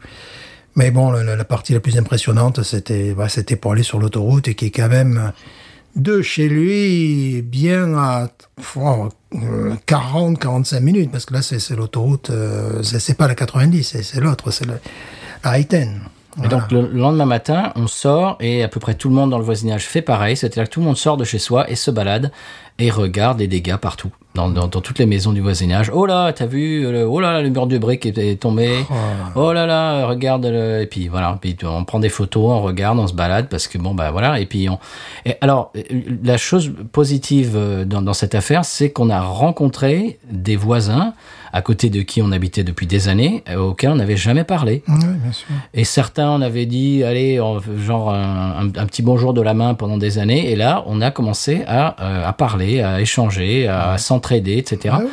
[0.74, 3.98] Mais bon, la, la- la partie la plus impressionnante, c'était bah, c'était pour aller sur
[3.98, 5.32] l'autoroute, et qui est quand même
[5.96, 8.30] de chez lui bien à
[9.86, 14.66] 40-45 minutes, parce que là, c'est l'autoroute, euh, c'est pas la 90, c'est l'autre, c'est
[14.66, 14.78] le-
[15.44, 15.88] la I-10.
[16.44, 19.38] Et donc le lendemain matin, on sort et à peu près tout le monde dans
[19.38, 20.36] le voisinage fait pareil.
[20.36, 22.30] C'est-à-dire que tout le monde sort de chez soi et se balade
[22.80, 25.90] et regarde les dégâts partout, dans, dans, dans toutes les maisons du voisinage.
[25.92, 28.84] Oh là, t'as vu le, Oh là là, le mur de briques est, est tombé.
[29.34, 30.82] Oh là là, regarde le.
[30.82, 33.78] Et puis voilà, puis on prend des photos, on regarde, on se balade parce que
[33.78, 34.38] bon bah voilà.
[34.38, 34.78] Et puis on.
[35.26, 35.72] Et alors
[36.22, 41.14] la chose positive euh, dans, dans cette affaire, c'est qu'on a rencontré des voisins
[41.52, 44.82] à côté de qui on habitait depuis des années, euh, auxquels on n'avait jamais parlé.
[44.88, 45.46] Oui, bien sûr.
[45.74, 47.40] Et certains, on avait dit, allez,
[47.84, 50.50] genre un, un- petit bonjour de la main pendant des années.
[50.50, 54.94] Et là, on a commencé à, euh, à parler, à échanger, à s'entraider, etc.
[54.98, 55.08] Ah ouais.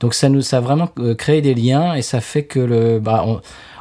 [0.00, 2.98] Donc ça nous, ça a vraiment euh, créé des liens et ça fait que le,
[3.00, 3.40] bah, on,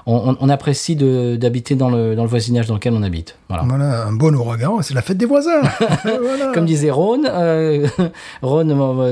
[0.10, 3.36] on, on apprécie d'habiter dans le, dans le voisinage dans lequel on habite.
[3.50, 3.64] Voilà.
[3.68, 5.62] Voilà, un bon ouragan, c'est la fête des voisins.
[6.04, 6.52] voilà.
[6.54, 7.88] Comme disait Ron, euh,
[8.42, 8.64] Ron,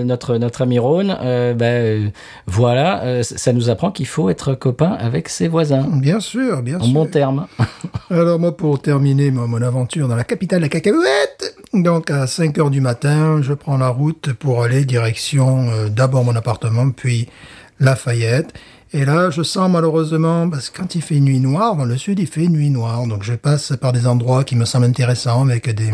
[0.06, 1.66] notre notre ami Ron, euh, ben
[2.06, 2.10] euh,
[2.48, 5.86] voilà, euh, ça nous apprend qu'il faut être copain avec ses voisins.
[5.92, 6.94] Bien sûr, bien En sûr.
[6.94, 7.48] bon terme.
[8.10, 12.26] Alors moi, pour terminer mon, mon aventure dans la capitale de la cacahuète, donc à
[12.26, 16.90] 5 heures du matin, je prends la route pour aller direction euh, d'abord mon appartement,
[16.92, 17.28] puis
[17.80, 18.54] Lafayette.
[18.94, 22.20] Et là, je sens malheureusement, parce que quand il fait nuit noire, dans le sud,
[22.20, 23.08] il fait nuit noire.
[23.08, 25.92] Donc je passe par des endroits qui me semblent intéressants, avec des,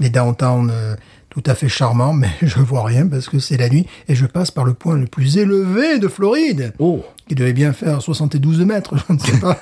[0.00, 0.94] des downtown euh,
[1.30, 3.86] tout à fait charmants, mais je vois rien parce que c'est la nuit.
[4.08, 7.72] Et je passe par le point le plus élevé de Floride Oh, qui devait bien
[7.72, 9.58] faire 72 mètres, je ne sais pas.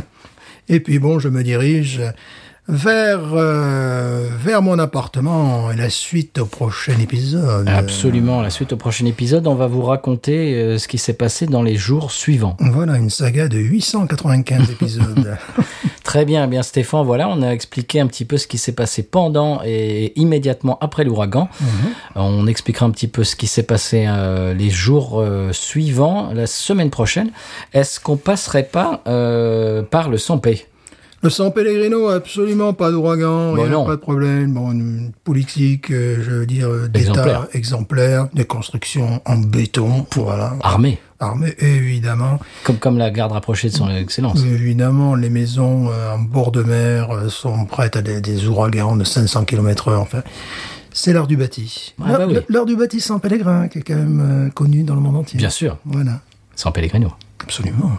[0.68, 2.00] et puis bon, je me dirige
[2.68, 7.68] vers euh, vers mon appartement et la suite au prochain épisode.
[7.68, 8.42] Absolument.
[8.42, 11.62] La suite au prochain épisode, on va vous raconter euh, ce qui s'est passé dans
[11.62, 12.56] les jours suivants.
[12.60, 15.36] Voilà une saga de 895 épisodes.
[16.06, 18.72] Très bien, eh bien Stéphane, voilà, on a expliqué un petit peu ce qui s'est
[18.72, 21.48] passé pendant et immédiatement après l'ouragan.
[22.14, 26.46] On expliquera un petit peu ce qui s'est passé euh, les jours euh, suivants, la
[26.46, 27.30] semaine prochaine.
[27.72, 30.52] Est-ce qu'on passerait pas euh, par le Sampé?
[30.52, 30.75] Le
[31.28, 33.84] San Pellegrino, absolument pas d'ouragan, Bon, il n'y a non.
[33.86, 34.52] pas de problème.
[34.52, 37.46] Bon, une politique, euh, je veux dire, euh, d'État Exemplaire.
[37.52, 40.54] exemplaire, des constructions en béton, voilà.
[40.62, 42.38] Armé, Armée, évidemment.
[42.64, 44.42] comme, comme la garde rapprochée de son excellence.
[44.42, 49.04] Évidemment, les maisons euh, en bord de mer sont prêtes à des, des ouragans de
[49.04, 50.00] 500 km heure.
[50.02, 50.22] Enfin,
[50.92, 51.94] c'est l'art du bâti.
[52.02, 52.38] Ah, L'art bah oui.
[52.48, 55.36] l'art du bâti sans pèlerin, qui est quand même connu dans le monde entier.
[55.38, 56.20] Bien sûr, Voilà,
[56.54, 57.12] San Pellegrino.
[57.42, 57.92] absolument.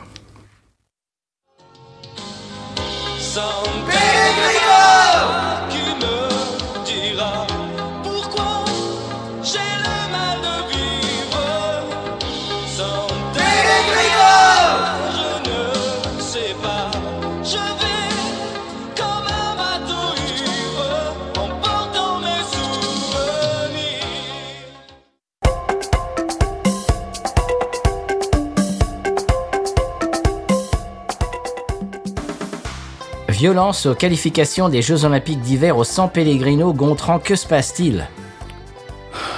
[33.37, 36.73] Violence aux qualifications des Jeux Olympiques d'hiver au San Pellegrino.
[36.73, 38.07] Gontran, que se passe-t-il?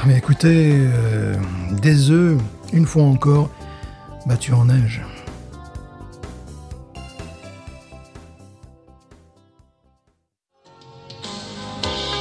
[0.06, 1.36] Mais écoutez, euh,
[1.82, 2.38] des œufs,
[2.72, 3.50] une fois encore,
[4.26, 5.02] battus en neige.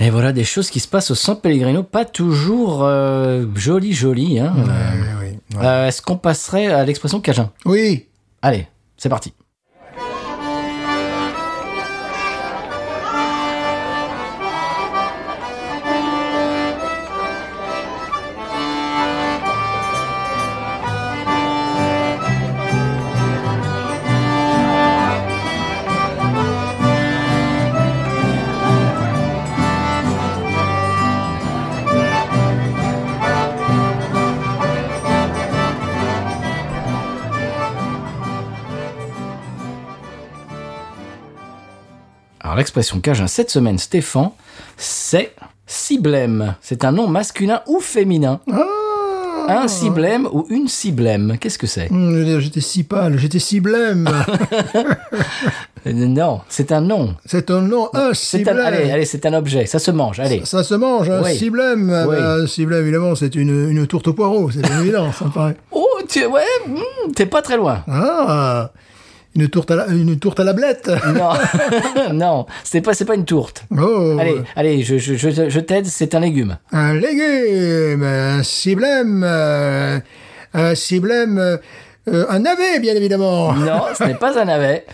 [0.00, 4.40] Et voilà des choses qui se passent au San Pellegrino, pas toujours euh, joli joli.
[4.40, 4.52] Hein.
[4.56, 4.64] Oui,
[5.20, 5.25] oui,
[5.62, 7.50] Euh, Est-ce qu'on passerait à l'expression Cajun?
[7.64, 8.08] Oui,
[8.42, 9.32] Allez, c'est parti.
[42.66, 44.30] L'expression Cajun cette semaine, Stéphane,
[44.76, 45.32] c'est
[45.68, 46.56] ciblème.
[46.60, 48.40] C'est un nom masculin ou féminin.
[48.50, 51.36] Ah Un ciblème ou une ciblème.
[51.40, 51.88] Qu'est-ce que c'est?
[51.92, 53.38] Hum, J'étais si pâle, j'étais.
[53.64, 53.94] Euh,
[55.92, 57.14] Non, c'est un nom.
[57.24, 58.58] C'est un nom, un C'est un, ciblème.
[58.58, 59.66] allez, allez, c'est un objet.
[59.66, 60.18] Ça se mange.
[60.18, 60.42] Allez.
[60.44, 61.36] Ça se mange, un Oui.
[61.36, 61.88] ciblème.
[62.08, 62.16] Oui.
[62.18, 65.56] Bah, Un ciblème, évidemment, c'est une, une tourte au poireau, c'est évident, ça me paraît.
[65.70, 67.84] Oh, tu, ouais, hmm, t'es pas très loin.
[67.86, 68.70] Ah
[69.36, 70.90] une tourte à la, une tourte à la blette.
[71.06, 71.30] Non,
[72.12, 73.64] non, c'est pas, c'est pas une tourte.
[73.70, 75.86] Oh, Allez, allez, je, je, je, je t'aide.
[75.86, 76.58] C'est un légume.
[76.72, 79.98] un légume, un ciblème, euh,
[80.54, 81.58] un ciblème,
[82.08, 83.52] euh, un navet, bien évidemment.
[83.54, 84.84] Non, ce n'est pas un navet.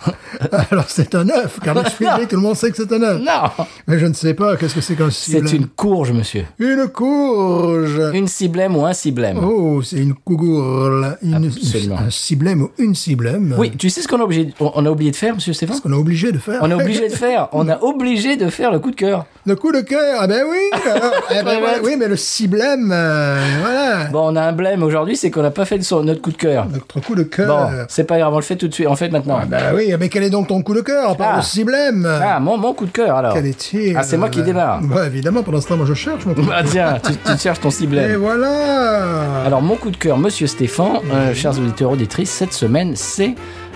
[0.70, 3.20] Alors c'est un œuf, car le ciblé, tout le monde sait que c'est un œuf.
[3.20, 6.44] Non, Mais je ne sais pas, qu'est-ce que c'est qu'un ciblème c'est une courge, monsieur.
[6.58, 8.00] Une courge.
[8.12, 9.38] Une ciblème ou un ciblème?
[9.42, 11.16] Oh, c'est une cougourle.
[11.22, 11.98] Une, Absolument.
[11.98, 13.54] Un ciblème ou une ciblème.
[13.58, 15.80] Oui, tu sais ce qu'on a oublié, on on a oublié de faire, monsieur Stéphane?
[15.80, 16.58] Qu'on est obligé de faire.
[16.62, 17.48] On est obligé de faire.
[17.52, 19.26] On a obligé de faire le coup de cœur.
[19.44, 20.56] Le coup de cœur, ah ben oui.
[20.88, 24.04] alors, eh ben voilà, oui, mais le ciblème, euh, voilà.
[24.12, 26.30] Bon, on a un blême aujourd'hui, c'est qu'on n'a pas fait le son- notre coup
[26.30, 26.66] de cœur.
[26.72, 27.48] Notre coup de cœur.
[27.48, 28.86] Bon, c'est pas grave, on le fait tout de suite.
[28.88, 29.38] On fait maintenant.
[29.42, 31.36] Ah ben oui, mais quel est donc ton coup de cœur, à part Ah.
[31.38, 33.34] le ciblème Ah, mon, mon coup de cœur alors.
[33.34, 34.80] Quel est-il Ah, c'est moi qui démarre.
[34.82, 36.42] Bah, évidemment, pendant ce temps, moi je cherche mon coup.
[36.54, 40.98] Ah tiens, tu, tu cherches ton Et voilà Alors, mon coup de cœur, monsieur Stéphane,
[41.12, 43.34] euh, chers auditeurs auditrices, cette semaine, c'est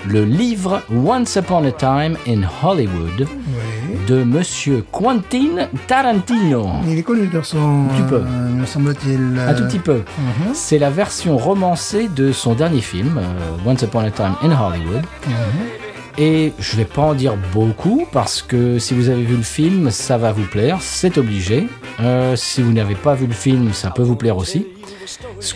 [0.09, 3.27] le livre Once Upon a Time in Hollywood.
[4.09, 6.67] De monsieur Quentin Tarantino.
[6.87, 7.59] Il est connu, le garçon.
[7.91, 8.17] Un petit peu.
[8.17, 9.39] euh, me semble-t-il.
[9.49, 9.97] Un tout petit peu.
[10.19, 10.55] Mhm.
[10.55, 15.03] C'est la version romancée de son dernier film, euh, Once Upon a Time in Hollywood.
[15.27, 15.33] Mhm.
[16.19, 19.91] Et je vais pas en dire beaucoup parce que si vous avez vu le film,
[19.91, 21.69] ça va vous plaire, c'est obligé.
[22.01, 24.67] Euh, si vous n'avez pas vu le film, ça peut vous plaire aussi.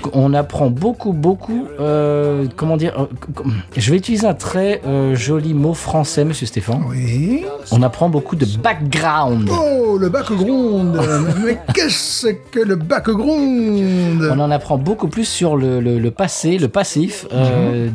[0.02, 1.66] Qu'on apprend beaucoup, beaucoup.
[1.78, 3.42] euh, comment dire euh,
[3.76, 6.82] Je vais utiliser un très euh, joli mot français, Monsieur Stéphane.
[6.88, 7.44] Oui.
[7.72, 9.50] On apprend beaucoup de background.
[9.50, 11.00] Oh, le background
[11.44, 14.22] Mais qu'est-ce que le background?
[14.32, 17.88] On en apprend beaucoup plus sur le, le- le passé, le passif, euh,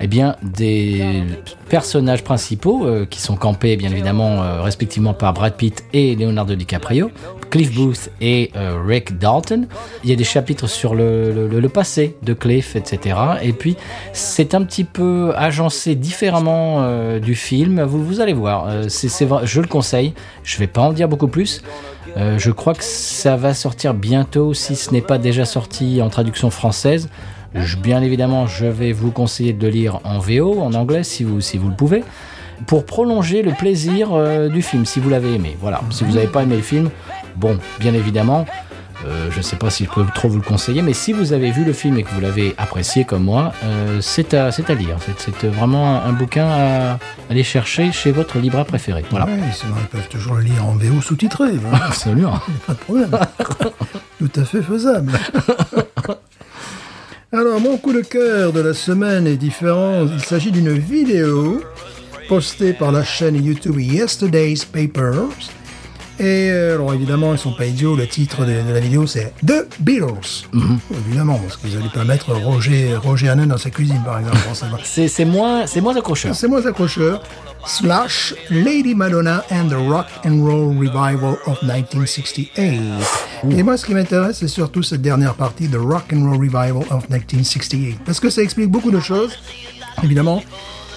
[0.00, 1.22] eh bien, des
[1.68, 7.10] personnages principaux qui sont campés, bien évidemment, respectivement par Brad Pitt et Leonardo DiCaprio,
[7.50, 9.66] Cliff Booth et euh, Rick Dalton.
[10.04, 13.16] Il y a des chapitres sur le, le- passé de Cliff, etc.
[13.42, 13.76] Et puis,
[14.12, 17.82] c'est un petit peu agencé différemment euh, du film.
[17.82, 20.14] Vous, vous allez voir, euh, je le conseille.
[20.44, 21.62] Je vais pas en dire beaucoup plus.
[22.38, 26.48] Je crois que ça va sortir bientôt, si ce n'est pas déjà sorti en traduction
[26.48, 27.10] française.
[27.82, 31.40] Bien évidemment, je vais vous conseiller de le lire en VO, en anglais, si vous,
[31.42, 32.04] si vous le pouvez,
[32.66, 35.56] pour prolonger le plaisir euh, du film, si vous l'avez aimé.
[35.60, 35.80] Voilà.
[35.90, 36.90] Si vous n'avez pas aimé le film,
[37.36, 38.46] bon, bien évidemment,
[39.04, 41.32] euh, je ne sais pas si je peux trop vous le conseiller, mais si vous
[41.32, 44.74] avez vu le film et que vous l'avez apprécié comme moi, euh, c'est à, à
[44.74, 44.96] lire.
[45.18, 46.98] C'est, vraiment un bouquin à
[47.30, 49.04] aller chercher chez votre libraire préféré.
[49.10, 49.26] Voilà.
[49.26, 51.52] Ouais, sinon ils peuvent toujours le lire en VO sous-titré.
[51.52, 51.84] voilà.
[51.86, 52.40] Absolument.
[52.66, 53.10] Pas de problème.
[54.18, 55.12] Tout à fait faisable.
[57.32, 60.06] Alors, mon coup de cœur de la semaine est différent.
[60.10, 61.60] Il s'agit d'une vidéo
[62.28, 65.50] postée par la chaîne YouTube Yesterday's Papers.
[66.18, 67.94] Et euh, alors, évidemment, ils ne sont pas idiots.
[67.94, 70.46] Le titre de, de la vidéo, c'est The Beatles.
[71.06, 74.36] Évidemment, parce qu'ils n'allaient pas mettre Roger, Roger Hannon dans sa cuisine, par exemple.
[74.84, 76.34] C'est, moins, c'est moins accrocheur.
[76.34, 77.22] C'est moins accrocheur.
[77.66, 82.52] Slash Lady Madonna and the Rock and Roll Revival of 1968.
[83.50, 86.84] Et moi, ce qui m'intéresse, c'est surtout cette dernière partie, The Rock and Roll Revival
[86.90, 87.98] of 1968.
[88.06, 89.32] Parce que ça explique beaucoup de choses.
[90.02, 90.42] Évidemment,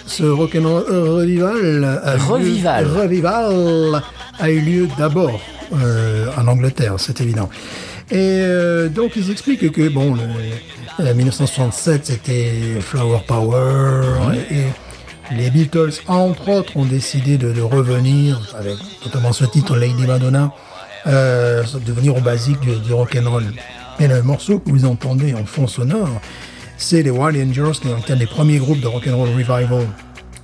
[0.10, 0.84] ce rock and roll
[1.20, 2.86] revival, a eu lieu- Revival.
[2.88, 4.02] revival
[4.40, 5.40] a eu lieu d'abord
[5.74, 7.50] euh, en Angleterre, c'est évident.
[8.12, 10.22] Et euh, donc ils expliquent que bon, le,
[11.06, 12.52] euh, 1967 c'était
[12.82, 14.02] Flower Power
[14.52, 14.64] et, et
[15.36, 20.52] les Beatles entre autres ont décidé de, de revenir avec notamment ce titre Lady Madonna,
[21.06, 23.44] euh, de venir au basique du, du rock and roll.
[24.00, 26.10] Et le morceau que vous entendez en fond sonore,
[26.80, 29.86] c'est les Wild Angels, qui est un des premiers groupes de rock and roll revival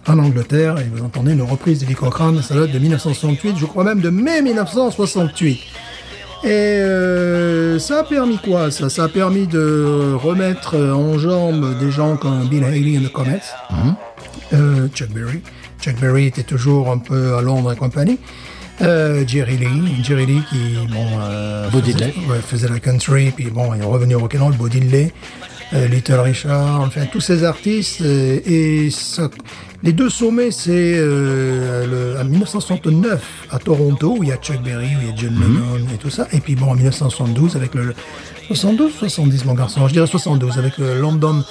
[0.06, 0.78] en Angleterre.
[0.80, 4.10] Et vous entendez une reprise d'Eddie Cochrane, ça date de 1968, je crois même de
[4.10, 5.60] mai 1968.
[6.44, 8.90] Et euh, ça a permis quoi ça?
[8.90, 13.42] Ça a permis de remettre en jambe des gens comme Bill Haley and the Comets,
[14.54, 15.42] euh, Chuck Berry.
[15.82, 18.20] Chuck Berry était toujours un peu à Londres et compagnie.
[18.82, 23.74] Euh, Jerry Lee, Jerry Lee qui bon, euh, faisait, ouais, faisait la country, puis bon,
[23.74, 25.14] il est revenu au rock'n'roll, Bo Diddley,
[25.90, 28.02] Little Richard, enfin tous ces artistes.
[28.02, 29.30] euh, et ça-
[29.84, 33.22] les deux sommets, c'est euh, en 1969
[33.52, 35.98] à Toronto, où il y a Chuck Berry, où il y a John Lennon et
[35.98, 36.28] tout ça.
[36.32, 37.94] Et puis bon, en 1972 avec le
[38.48, 41.44] 72, 70 mon garçon, je dirais 72 avec le London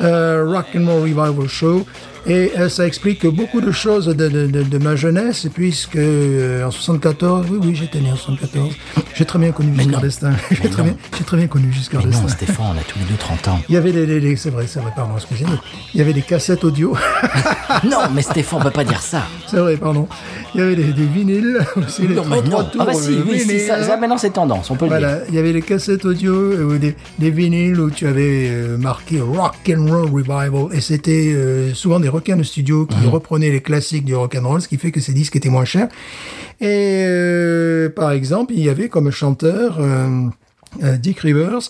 [0.00, 1.84] euh, Rock and Roll Revival Show.
[2.28, 6.62] Et euh, ça explique beaucoup de choses de, de- de- de ma jeunesse, puisque euh,
[6.66, 8.70] en 74, oui, oui, j'étais né en 74.
[9.14, 10.06] J'ai très bien connu Giscard non.
[10.06, 10.32] d'Estaing.
[10.50, 10.88] J'ai très, non.
[10.88, 12.28] bien- très bien connu Giscard Mais non, d'Estaing.
[12.46, 13.60] Stéphane, on a tous les deux 30 ans.
[13.70, 15.58] Il y avait des- c'est vrai, c'est vrai, pardon, excusez-moi.
[15.94, 16.94] Il y avait des cassettes audio.
[17.84, 19.22] Non, mais Stéphane, on peut pas dire ça.
[19.46, 20.08] c'est vrai, pardon.
[20.54, 22.06] Il y avait des, des vinyles aussi.
[22.08, 22.68] les Non, mais 33 non.
[22.70, 24.98] tours, Ah bah si, euh, oui, si, ça, ça, maintenant c'est tendance, on peut le
[24.98, 25.18] dire.
[25.28, 29.54] Il y avait des cassettes audio euh, des, des vinyles où tu avais marqué Rock
[29.70, 31.36] and Roll Revival et c'était
[31.74, 33.08] souvent des requins de studio qui Mhm.
[33.16, 35.64] reprenaient les classiques du rock and roll, ce qui fait que ces disques étaient moins
[35.74, 35.88] chers.
[36.60, 40.26] Et euh, par exemple, il y avait comme chanteur euh,
[40.82, 41.64] euh, Dick Rivers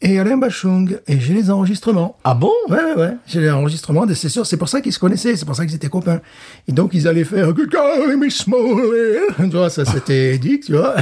[0.00, 2.16] et Alain Bachung et j'ai les enregistrements.
[2.22, 2.52] Ah bon?
[2.68, 3.16] Ouais, ouais, ouais.
[3.26, 4.44] J'ai les enregistrements des sessions.
[4.44, 5.34] C'est pour ça qu'ils se connaissaient.
[5.34, 6.20] C'est pour ça qu'ils étaient copains.
[6.68, 7.74] Et donc, ils allaient faire Good
[8.18, 9.18] Miss Smalley.
[9.38, 10.94] Tu vois, ça, c'était Dick, tu vois.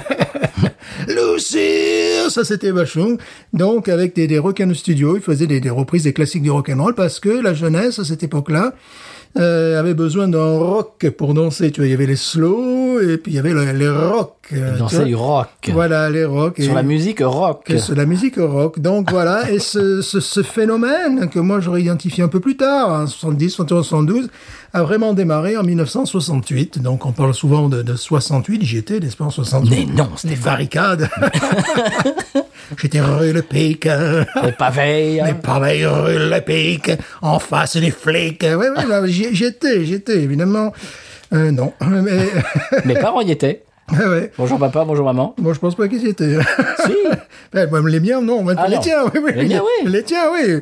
[1.09, 3.19] Lucille, ça, c'était Bachung.
[3.53, 6.51] Donc, avec des, des requins de studio, ils faisaient des, des reprises des classiques du
[6.51, 8.73] rock'n'roll parce que la jeunesse, à cette époque-là,
[9.39, 11.71] euh, avait besoin d'un rock pour danser.
[11.71, 14.33] Tu vois, il y avait les slow et puis il y avait le- les rock.
[14.53, 15.49] euh, Danser du rock.
[15.73, 16.55] Voilà, les rock.
[16.59, 17.65] Sur Et- la musique rock.
[17.67, 18.79] que c'est la musique rock.
[18.81, 22.91] Donc voilà, et ce, ce, ce phénomène que moi j'aurais identifié un peu plus tard,
[22.91, 24.29] en 70, 71, 72,
[24.77, 26.81] a vraiment démarré en 1968.
[26.83, 30.09] Donc on parle souvent de, de 68, j'y étais, n'est-ce pas, en 68 Mais non,
[30.13, 30.45] Les Stéphane.
[30.45, 31.09] barricades.
[32.81, 33.85] J'étais rue le pic.
[33.87, 35.23] Les pavés.
[35.25, 36.91] Les pareil, rue le pic,
[37.23, 38.45] en face des flics.
[38.45, 40.73] Oui, oui, là, j'y j'y étais, j'y étais, évidemment.
[41.33, 42.29] Euh, non, mais...
[42.85, 43.63] Mes parents y étaient.
[43.93, 44.33] Ouais.
[44.37, 45.35] Bonjour papa, bonjour maman.
[45.39, 46.39] Moi, je pense pas qu'ils y étaient.
[46.85, 46.93] Si.
[47.53, 48.45] Ben, moi, les miens, non.
[48.59, 48.81] Ah, les non.
[48.83, 49.31] tiens, oui, oui.
[49.35, 49.91] Les miens, oui.
[49.91, 50.61] Les tiens, oui.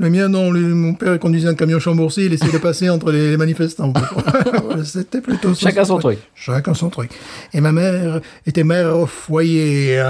[0.00, 0.50] Les miens, non.
[0.50, 3.92] Le- mon père conduisait un camion chambourcy, il essayait de passer entre les, les manifestants.
[4.84, 5.54] C'était plutôt.
[5.54, 6.18] Chacun son truc.
[6.34, 7.10] Chacun son truc.
[7.52, 10.02] Et ma mère était mère au foyer.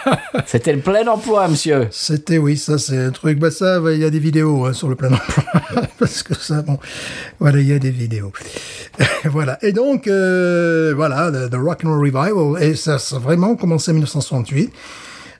[0.46, 1.88] C'était le plein emploi, monsieur.
[1.90, 3.38] C'était, oui, ça, c'est un truc.
[3.40, 5.44] Bah, ça, il y a des vidéos hein, sur le plein emploi.
[5.98, 6.78] Parce que ça, bon,
[7.40, 8.32] voilà, il y a des vidéos.
[9.24, 9.58] voilà.
[9.62, 12.62] Et donc, euh, voilà, the, the Rock and Roll Revival.
[12.62, 14.72] Et ça, a vraiment commencé en 1968.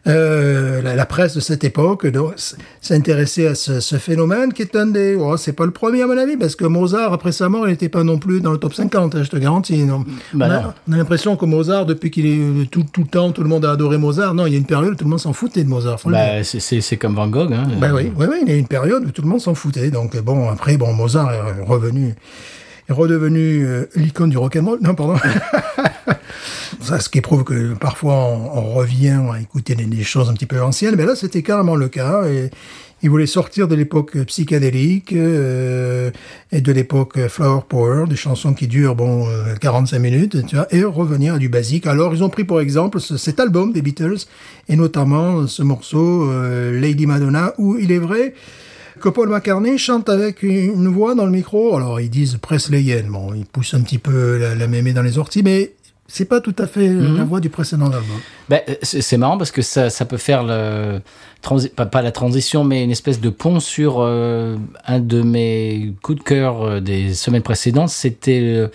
[0.07, 2.07] Euh, la, la presse de cette époque
[2.83, 5.17] s'est intéressée à ce, ce phénomène qui est un des...
[5.19, 7.71] Oh, c'est pas le premier à mon avis, parce que Mozart, après sa mort, il
[7.71, 9.83] n'était pas non plus dans le top 50, hein, je te garantis.
[9.83, 10.05] Non.
[10.35, 10.73] Bah on, a, non.
[10.91, 13.49] on a l'impression que Mozart, depuis qu'il est euh, tout, tout le temps, tout le
[13.49, 14.35] monde a adoré Mozart.
[14.35, 15.97] Non, il y a une période où tout le monde s'en foutait de Mozart.
[16.05, 17.55] Bah, c'est- c'est c'est comme Van Gogh.
[17.55, 17.67] Hein.
[17.81, 19.91] Ben oui, oui, oui, il y a une période où tout le monde s'en foutait.
[19.91, 22.15] Donc euh, bon, après, bon, Mozart est revenu,
[22.91, 24.81] est redevenu euh, l'icône du rock'n'roll.
[24.83, 25.15] Non, pardon.
[26.81, 30.97] Ce qui prouve que parfois on, revient à écouter des, choses un petit peu anciennes.
[30.97, 32.25] Mais là, c'était carrément le cas.
[32.27, 32.51] Et
[33.03, 36.11] il voulait sortir de l'époque psychédélique euh,
[36.53, 40.67] et de l'époque flower power, des chansons qui durent bon euh, 45 minutes, tu vois,
[40.75, 41.87] et revenir à du basique.
[41.87, 44.25] Alors, ils ont pris pour exemple ce- cet album des Beatles
[44.69, 48.35] et notamment ce morceau euh, Lady Madonna, où il est vrai
[49.01, 51.77] que Paul McCartney chante avec une voix dans le micro.
[51.77, 55.19] Alors ils disent Presleyienne, bon, ils poussent un petit peu la, la mémé dans les
[55.19, 55.73] orties, mais
[56.07, 58.21] c'est pas tout à fait la voix du précédent album.
[58.49, 61.01] Ben, euh, c'est marrant parce que ça, ça peut faire le
[61.77, 66.19] pas, pas la transition, mais une espèce de pont sur euh, un de mes coups
[66.19, 67.91] de cœur euh, des semaines précédentes.
[67.91, 68.69] C'était, euh,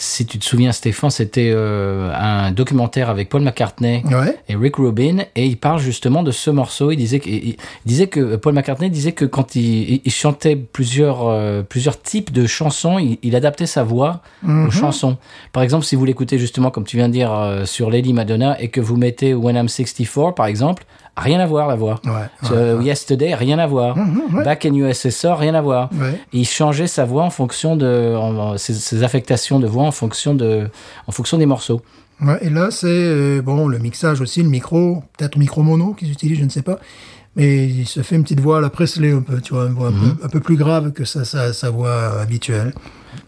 [0.00, 4.36] si tu te souviens, Stéphane, c'était euh, un documentaire avec Paul McCartney Ouais.
[4.48, 6.92] et Rick Rubin, et il parle justement de ce morceau.
[6.92, 11.26] Il disait que, il, il disait que Paul McCartney disait que quand il, chantait plusieurs,
[11.26, 15.16] euh, plusieurs types de chansons, il, adaptait sa voix aux chansons.
[15.52, 18.60] Par exemple, si vous l'écoutez justement, comme tu viens de dire, euh, sur Lady Madonna,
[18.60, 20.84] et que vous mettez When I'm 64, par exemple,
[21.18, 22.00] rien à voir la voix.
[22.04, 23.96] Ouais, euh, Yesterday, rien à voir.
[24.44, 25.90] Back in USSR, rien à voir.
[25.94, 26.20] Ouais.
[26.32, 30.34] Il changeait sa voix en fonction de en- ses, ses affectations de voix en fonction
[30.34, 30.68] de
[31.06, 31.80] en fonction des morceaux.
[32.20, 36.10] Ouais, et là, c'est euh, bon le mixage aussi, le micro, peut-être micro mono qu'ils
[36.10, 36.78] utilisent, je ne sais pas.
[37.36, 39.74] Mais il se fait une petite voix à la Presley un peu, tu vois, une
[39.74, 42.72] voix un, peu, un peu plus grave que sa, sa, sa voix habituelle.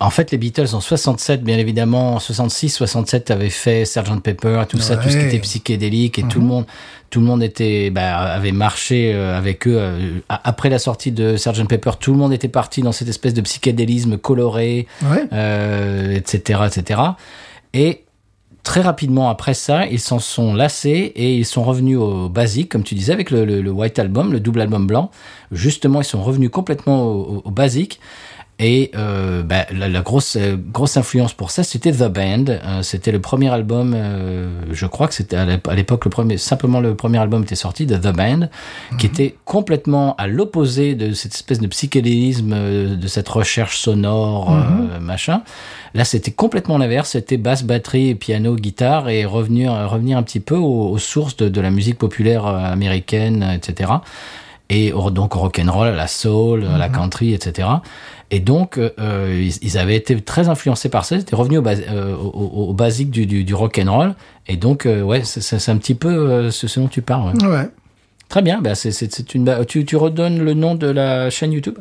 [0.03, 4.63] En fait, les Beatles en 67, bien évidemment, en 66, 67 avaient fait Sgt Pepper,
[4.67, 6.65] tout ça, tout ce qui était psychédélique, et tout le monde,
[7.11, 11.37] tout le monde était, bah, avait marché euh, avec eux euh, après la sortie de
[11.37, 11.91] Sgt Pepper.
[12.01, 15.25] Tout le monde était parti dans cette espèce de psychédélisme coloré, Ouais.
[15.35, 17.01] euh, etc., etc.
[17.75, 18.05] Et
[18.63, 22.85] très rapidement après ça, ils s'en sont lassés et ils sont revenus au basique, comme
[22.85, 25.11] tu disais, avec le, le- le White Album, le double album blanc.
[25.53, 28.01] Justement, ils sont revenus complètement au, au- au basique.
[28.63, 32.45] Et euh, bah, la, la grosse euh, grosse influence pour ça, c'était The Band.
[32.49, 33.95] Euh, c'était le premier album.
[33.97, 36.37] euh, je crois que c'était à l'ép- à l'époque le premier.
[36.37, 38.49] Simplement, le premier album était sorti de The Band,
[38.99, 44.53] qui était complètement à l'opposé de cette espèce de psychédélisme, euh, de cette recherche sonore,
[44.53, 45.41] euh, machin.
[45.95, 47.11] Là, c'était complètement l'inverse.
[47.13, 51.49] C'était basse, batterie, piano, guitare, et revenir revenir un petit peu aux, aux sources de,
[51.49, 53.91] de la musique populaire américaine, etc
[54.73, 57.67] et au- donc au rock'n'roll, à la soul, à la country, etc.
[58.33, 58.91] Et donc, euh,
[59.41, 61.17] ils, ils avaient été très influencés par ça.
[61.17, 64.15] Ils étaient revenus au, bas- euh, au, au- au basique du, du, du rock'n'roll.
[64.47, 67.35] Et donc, euh, ouais, c'est- un petit peu euh, ce, ce dont tu parles.
[67.37, 67.45] ouais.
[67.47, 67.69] Ouais.
[68.29, 68.61] Très bien.
[68.61, 69.65] Bah, c'est une.
[69.67, 71.79] Tu, tu redonnes le nom de la chaîne YouTube?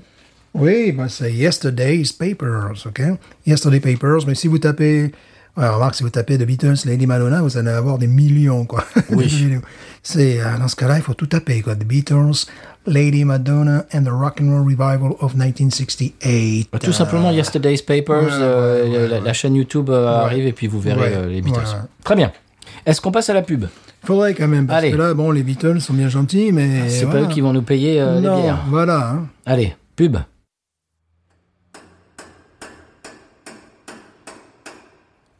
[0.55, 3.01] Oui, ben c'est Yesterday's Papers, ok?
[3.45, 5.11] Yesterday Papers, mais si vous tapez,
[5.59, 8.83] ouais, remarque, si vous tapez The Beatles, Lady Madonna, vous allez avoir des millions, quoi.
[9.11, 9.59] Oui.
[10.03, 11.75] c'est, euh, dans ce cas-là, il faut tout taper, quoi.
[11.75, 12.45] The Beatles,
[12.87, 16.69] Lady Madonna and the Rock and Roll Revival of 1968.
[16.81, 18.23] Tout simplement Yesterday's Papers.
[18.23, 21.59] ouais, euh, ouais, ouais, la, chaîne YouTube euh, arrive et puis vous verrez les Beatles.
[22.03, 22.31] Très bien.
[22.85, 23.65] Est-ce qu'on passe à la pub?
[24.03, 24.91] Faudrait quand même, parce Allez.
[24.91, 26.87] que là, bon, les Beatles sont bien gentils, mais.
[26.89, 27.21] C'est voilà.
[27.21, 28.63] pas eux qui vont nous payer euh, les Non, bières.
[28.69, 29.27] voilà, hein.
[29.45, 30.17] Allez, pub.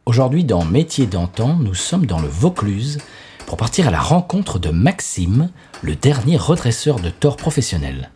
[0.10, 2.97] Aujourd'hui, dans Métier d'antan, nous sommes dans le Vaucluse
[3.45, 5.49] pour partir à la rencontre de Maxime,
[5.84, 8.10] le dernier redresseur de tort professionnel.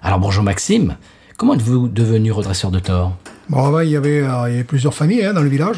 [0.00, 0.96] Alors bonjour Maxime,
[1.36, 3.18] comment êtes-vous devenu redresseur de tort?
[3.50, 5.76] Bon, y avait, euh, il y avait plusieurs familles hein, dans le village.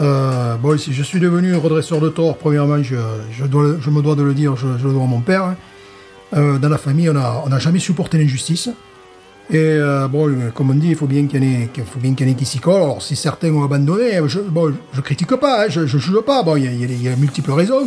[0.00, 4.56] Euh, bon, je suis devenu redresseur de tort, premièrement, je, me dois de le dire,
[4.56, 5.44] je, le dois à mon père.
[5.44, 5.56] hein.
[6.32, 7.12] Euh, dans la famille, on
[7.48, 8.70] n'a jamais supporté l'injustice.
[9.52, 11.98] Et euh, bon, euh, comme on dit, il faut bien qu'il y en ait, faut
[11.98, 13.00] bien qu'il y en ait qui s'y collent.
[13.00, 16.42] Si certains ont abandonné, je, bon, je critique pas, hein, je, je juge pas.
[16.42, 17.86] Bon, il y il y a multiples raisons.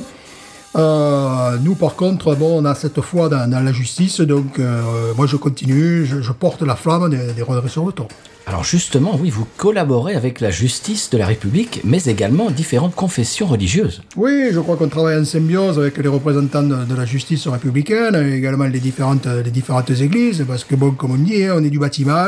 [0.75, 5.13] Euh, nous, par contre, bon, on a cette foi dans, dans la justice, donc euh,
[5.15, 8.07] moi, je continue, je, je porte la flamme des, des redresseurs de tort.
[8.47, 13.47] Alors justement, oui, vous collaborez avec la justice de la République, mais également différentes confessions
[13.47, 14.03] religieuses.
[14.15, 18.15] Oui, je crois qu'on travaille en symbiose avec les représentants de, de la justice républicaine,
[18.15, 21.63] et également les différentes, les différentes églises, parce que bon, comme on dit, hein, on
[21.63, 22.27] est du bâtiment,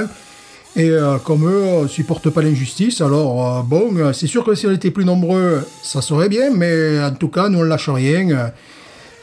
[0.76, 4.54] et euh, comme eux, on supporte pas l'injustice, alors euh, bon, euh, c'est sûr que
[4.54, 7.90] si on était plus nombreux, ça serait bien, mais en tout cas, nous on lâche
[7.90, 8.30] rien.
[8.30, 8.48] Euh,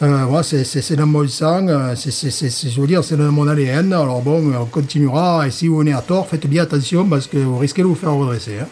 [0.03, 3.16] euh, voilà, c'est- dans mon sang, euh, c'est, c'est, c'est, c'est- je veux dire, c'est
[3.16, 6.64] dans mon ADN, alors bon, on continuera, et si vous venez à tort, faites bien
[6.64, 8.59] attention, parce que vous risquez de vous faire redresser.
[8.61, 8.66] hein.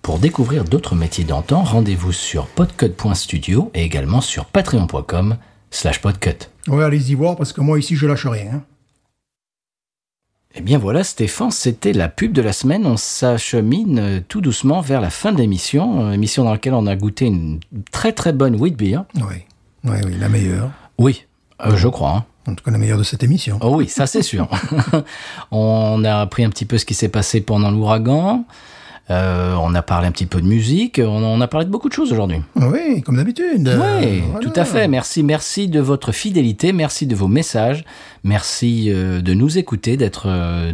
[0.00, 5.36] Pour découvrir d'autres métiers d'antan, rendez-vous sur podcut.studio et également sur patreon.com
[5.70, 6.48] slash podcut.
[6.68, 8.46] Ouais, allez-y voir, parce que moi ici, je lâche rien.
[8.54, 8.62] hein.
[10.58, 12.86] Eh bien voilà Stéphane, c'était la pub de la semaine.
[12.86, 16.86] On s'achemine euh, tout doucement vers la fin de l'émission, euh, émission dans laquelle on
[16.86, 17.60] a goûté une
[17.92, 19.04] très très bonne wheat beer.
[19.16, 19.44] Oui,
[19.84, 20.70] oui, oui, la meilleure.
[20.98, 21.26] Oui,
[21.60, 22.10] euh, je crois.
[22.16, 22.24] hein.
[22.48, 23.58] En tout cas, la meilleure de cette émission.
[23.60, 24.48] Oh oui, ça c'est sûr.
[25.50, 28.44] on a appris un petit peu ce qui s'est passé pendant l'ouragan.
[29.08, 31.00] Euh, on a parlé un petit peu de musique.
[31.02, 32.38] On, on a parlé de beaucoup de choses aujourd'hui.
[32.56, 33.68] Oui, comme d'habitude.
[33.68, 34.40] Oui, Voilà.
[34.40, 34.88] tout à fait.
[34.88, 37.84] Merci, merci de votre fidélité, merci de vos messages,
[38.24, 40.72] merci euh, de nous écouter, d'être, euh,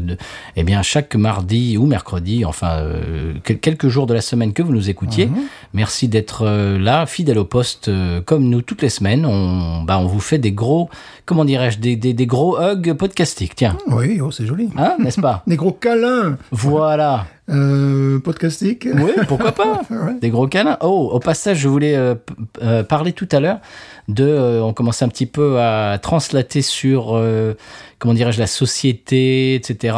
[0.56, 4.62] eh bien, chaque mardi ou mercredi, enfin, euh, quel- quelques jours de la semaine que
[4.62, 5.28] vous nous écoutiez.
[5.74, 9.26] Merci d'être euh, là, fidèle au poste, euh, comme nous toutes les semaines.
[9.26, 10.88] On, bah, on vous fait des gros,
[11.26, 13.56] comment dirais-je, des, des, des gros hugs podcastiques.
[13.56, 14.70] Tiens, Oui, oh, c'est joli.
[14.78, 15.42] hein, n'est-ce pas?
[15.46, 17.26] Des gros câlins Voilà.
[17.50, 18.86] Euh, podcastiques.
[18.94, 20.14] Oui, pourquoi pas Ouais.
[20.20, 20.78] Des gros câlins.
[20.80, 22.14] Oh, au passage, je voulais euh,
[22.62, 23.58] euh, parler tout à l'heure
[24.08, 24.24] de.
[24.24, 27.20] euh, on commençait un petit peu à translater sur,
[27.98, 29.96] comment dirais-je, la société, etc.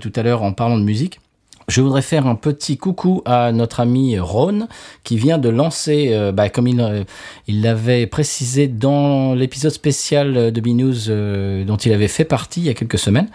[0.00, 1.20] tout à l'heure en parlant de musique.
[1.68, 4.68] Je voudrais faire un petit coucou à notre ami Ron
[5.04, 7.04] qui vient de lancer, euh, bah, comme il euh,
[7.46, 12.66] il l'avait précisé dans l'épisode spécial de B-News euh, dont il avait fait partie il
[12.66, 13.28] y a quelques semaines,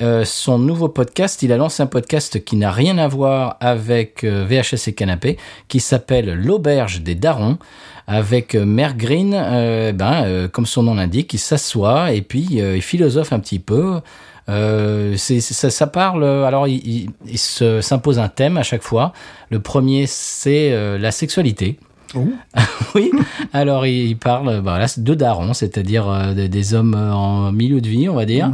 [0.00, 1.42] euh, son nouveau podcast.
[1.42, 5.36] Il a lancé un podcast qui n'a rien à voir avec VHS et Canapé,
[5.68, 7.58] qui s'appelle L'Auberge des Darons,
[8.06, 13.40] avec Mère Green, ben, comme son nom l'indique, il s'assoit et puis il philosophe un
[13.40, 14.00] petit peu
[14.48, 16.24] Euh, c'est ça, ça parle.
[16.24, 19.12] Alors, il, il- il se s'impose un thème à chaque fois.
[19.50, 21.78] Le premier, c'est euh, la sexualité.
[22.14, 22.28] Oh.
[22.94, 23.10] oui.
[23.52, 27.80] Alors, il, parle, bah, là, de darons, c'est-à-dire euh, des, des hommes euh, en milieu
[27.80, 28.50] de vie, on va dire,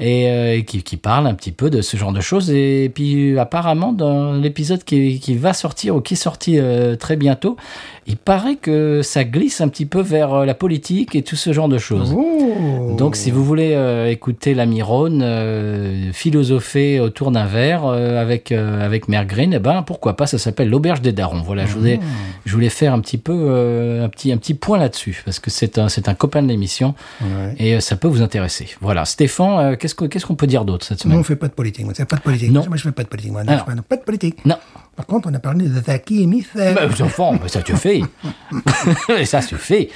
[0.00, 2.50] et euh, qui, qui parlent un petit peu de ce genre de choses.
[2.50, 7.16] Et puis, apparemment, dans l'épisode qui, qui va sortir ou qui est sorti euh, très
[7.16, 7.56] bientôt,
[8.06, 11.68] il paraît que ça glisse un petit peu vers la politique et tout ce genre
[11.68, 12.14] de choses.
[12.16, 12.94] Oh.
[12.96, 13.76] Donc, si vous voulez
[14.08, 20.16] écouter l'ami Rhône euh, philosopher autour d'un verre avec avec Mère Green, eh ben pourquoi
[20.16, 21.42] pas Ça s'appelle l'auberge des darons.
[21.42, 22.00] Voilà, je voulais
[22.46, 25.50] je voulais faire un petit peu euh, un petit un petit point là-dessus parce que
[25.50, 27.54] c'est un c'est un copain de l'émission Ouais.
[27.58, 28.68] et euh, ça peut vous intéresser.
[28.80, 31.48] Voilà, Stéphane, euh, qu'est-ce que qu'est-ce qu'on peut dire d'autre cette semaine on fait pas
[31.48, 31.84] de politique.
[31.84, 32.50] Moi, pas de politique.
[32.50, 32.64] Non.
[32.66, 33.32] Moi, je fais pas de politique.
[33.32, 33.66] Moi, Alors.
[33.68, 34.44] je fais pas de politique.
[34.44, 34.56] Non.
[34.96, 36.74] Par contre, on a parlé de Zaki et Michel.
[36.74, 38.04] Bah, aux enfants, bah, ça suffit.
[39.24, 39.88] ça suffit.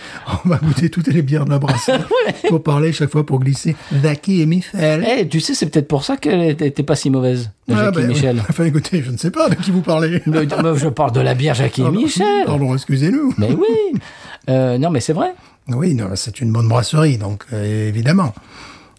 [0.44, 2.00] On va goûter toutes les bières de la brasserie
[2.48, 5.06] pour parler chaque fois pour glisser Zaki et Michel.
[5.06, 7.84] Eh, tu sais, c'est peut-être pour ça qu'elle était était pas si mauvaise, de Ah,
[7.86, 8.42] Jackie ben, Michel.
[8.48, 10.22] Enfin, écoutez, je ne sais pas de qui vous parlez.
[10.26, 12.00] Mais- mais je parle de la bière Jackie Pardon.
[12.00, 12.44] Michel.
[12.46, 13.34] Pardon, excusez-nous.
[13.38, 14.00] Mais oui.
[14.48, 15.34] Euh, non, mais c'est vrai.
[15.68, 18.34] Oui, c'est une bonne brasserie, donc euh, évidemment.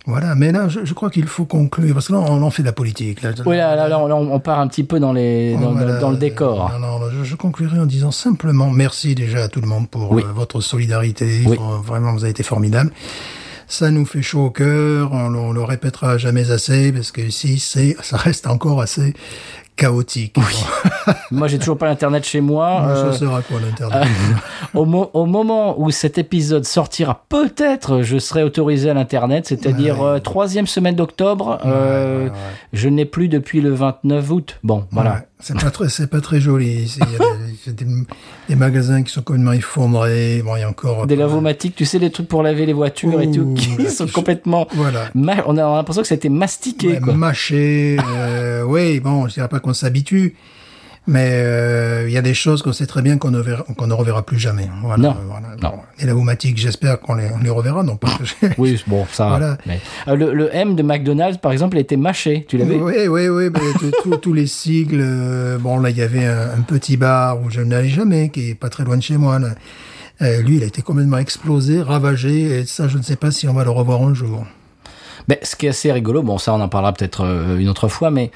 [0.07, 2.61] Voilà, mais là, je, je crois qu'il faut conclure, parce que là, on en fait
[2.61, 3.23] de la politique.
[3.23, 5.97] Là, Oui, là, là, là, on, on part un petit peu dans, les, dans, Voilà.
[5.99, 6.71] dans le décor.
[6.79, 10.11] Non, non, je, je conclurai en disant simplement merci déjà à tout le monde pour
[10.11, 10.23] Oui.
[10.23, 11.41] euh, votre solidarité.
[11.47, 11.57] Oui.
[11.83, 12.91] Vraiment, vous avez été formidable.
[13.67, 15.09] Ça nous fait chaud au cœur.
[15.11, 19.15] On, le- on le répétera jamais assez parce que ici, c'est, ça reste encore assez
[19.75, 20.35] chaotique.
[21.31, 22.81] Moi, j'ai toujours pas l'internet chez moi.
[22.87, 24.07] Euh, ça à quoi l'internet
[24.73, 29.99] au, mo- au moment où cet épisode sortira, peut-être je serai autorisé à l'internet, c'est-à-dire
[30.01, 30.07] Ouais.
[30.07, 31.59] euh, troisième semaine d'octobre.
[31.65, 32.31] Euh, ouais.
[32.73, 34.59] Je n'ai plus depuis le 29 août.
[34.63, 35.23] Bon, voilà.
[35.41, 36.95] C'est pas très, c'est pas très joli.
[36.97, 37.73] Il y a
[38.49, 40.41] des, magasins qui sont complètement effondrés.
[40.43, 43.19] Bon, il y a encore Des lavomatiques, tu sais, les trucs pour laver les voitures
[43.21, 44.67] et tout, qui là, sont qui- complètement.
[44.73, 45.09] Voilà.
[45.13, 47.13] On a l'impression que ça a été mastiqué, Ouais, quoi.
[47.13, 47.97] mâché.
[48.07, 50.35] euh, oui, bon, je dirais pas qu'on s'habitue,
[51.07, 54.39] mais euh, il y a des choses qu'on sait très bien qu'on ne, reverra plus
[54.39, 54.67] jamais.
[54.81, 55.47] Voilà, Non, voilà.
[55.61, 55.69] non.
[55.69, 58.17] Bon, les lavomatiques, j'espère qu'on les, reverra, non pas
[58.57, 59.27] Oui, bon, ça.
[59.29, 59.57] Voilà.
[59.65, 62.45] mais- Euh, le, le M de McDonald's, par exemple, était mâché.
[62.49, 62.75] Tu vu?
[62.81, 63.51] Oui, oui, oui,
[64.21, 65.01] tous- les sigles.
[65.03, 68.49] euh, bon, là, il y avait un, un petit bar où je n'allais jamais, qui
[68.51, 69.37] est pas très loin de chez moi.
[69.39, 69.49] là.
[70.41, 73.53] Lui, il a été complètement explosé, ravagé, et ça, je ne sais pas si on
[73.53, 74.45] va le revoir un jour.
[75.27, 77.25] Ben, ce qui est assez rigolo, bon, ça on en parlera peut-être
[77.59, 78.31] une autre fois, mais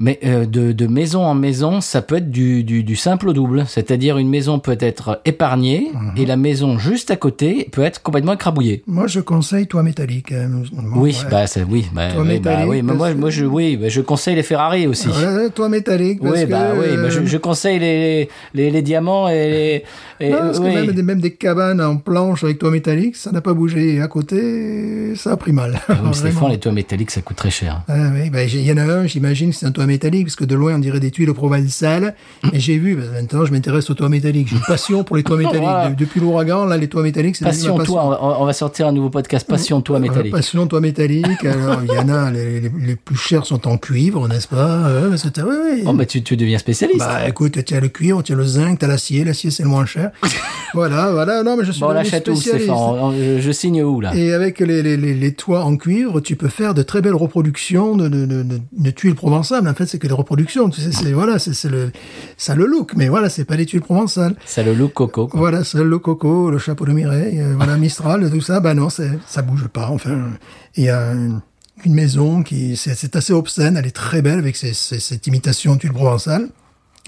[0.00, 3.32] mais euh, de, de maison en maison, ça peut être du, du, du simple au
[3.32, 3.64] double.
[3.68, 6.12] C'est-à-dire une maison peut être épargnée Mhm.
[6.16, 8.82] et la maison juste à côté peut être complètement écrabouillée.
[8.86, 10.32] Moi, je conseille toi métallique.
[10.32, 10.50] hein.
[10.72, 11.30] Bon, oui, ouais.
[11.30, 14.34] bah oui, bah, Toi, oui, bah, oui, moi, que- moi je oui, bah, je conseille
[14.34, 15.08] les Ferrari aussi.
[15.08, 16.20] Voilà, toi métallique.
[16.20, 19.82] Parce oui, bah que, oui, bah, je, euh, je conseille les, les, les diamants et
[20.20, 20.26] les.
[20.26, 20.70] et- Non, parce oui.
[20.72, 24.00] que même des, même des cabanes en planche avec toit métallique, ça n'a pas bougé.
[24.00, 25.80] À côté, ça a pris mal.
[25.88, 27.82] Ah oui, les toits métalliques, ça coûte très cher.
[27.88, 30.44] Ah oui, j'ai- il y en a un, j'imagine c'est un toit métallique, parce que
[30.44, 32.14] de loin, on dirait des tuiles provençales.
[32.52, 34.48] Et j'ai vu, que maintenant, je m'intéresse aux toits métalliques.
[34.48, 35.60] J'ai une passion pour les toits métalliques.
[35.62, 35.90] Voilà.
[35.90, 37.92] Depuis l'ouragan, là, les toits métalliques, c'est Passion passion.
[37.94, 40.32] toi, on va, on va sortir un nouveau podcast Passion toi Voilà, métallique.
[40.32, 41.44] passion toit métallique.
[41.44, 44.88] Alors, il y en a, les, les, les plus chers sont en cuivre, n'est-ce pas?
[44.88, 45.82] Euh, oui.
[45.86, 46.98] Oh, bah tu, tu deviens spécialiste.
[47.00, 49.62] Bah écoute, tu as le cuivre, tu as le zinc, tu as l'acier, l'acier c'est
[49.62, 50.10] le moins cher.
[50.74, 52.70] voilà, voilà, non mais je suis bon, où, spécialiste.
[52.70, 54.14] On- je, je signe où là?
[54.14, 58.08] Et avec les, les, toits en cuivre, tu peux faire de très belles reproductions de,
[58.08, 59.62] de, de, de, de tuiles provençales.
[59.74, 60.70] En fait, c'est que des reproductions.
[60.70, 61.90] Tu sais, c'est voilà, c'est le
[62.36, 64.36] ça le look, mais voilà, c'est pas des tuiles provençales.
[64.46, 65.26] Ça le look coco.
[65.26, 65.40] quoi.
[65.40, 68.60] Voilà, c'est le coco, le chapeau de Mireille, euh, voilà Mistral, tout ça.
[68.60, 69.88] Bah non, ça bouge pas.
[69.90, 70.30] Enfin,
[70.76, 71.40] il y a une,
[71.84, 73.76] une maison qui c'est assez obscène.
[73.76, 76.48] Elle est très belle avec ses, ses- cette imitation de tuile provençale.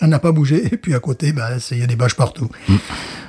[0.02, 0.66] Elle n'a pas bougé.
[0.72, 2.48] Et puis à côté, bah, il y a des bâches partout.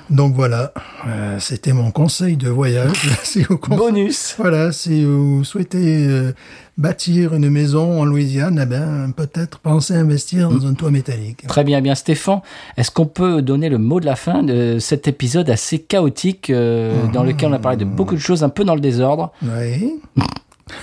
[0.09, 0.73] Donc voilà,
[1.07, 3.09] Euh, c'était mon conseil de voyage.
[3.23, 4.35] Si vous Bonus.
[4.37, 6.33] voilà, si vous souhaitez euh,
[6.77, 11.45] bâtir une maison en Louisiane, eh ben, peut-être pensez à investir dans un toit métallique.
[11.47, 12.39] Très bien, bien Stéphane.
[12.77, 17.07] Est-ce qu'on peut donner le mot de la fin de cet épisode assez chaotique euh,
[17.13, 19.31] dans lequel on a parlé de beaucoup de choses un peu dans le désordre?
[19.43, 19.95] Oui.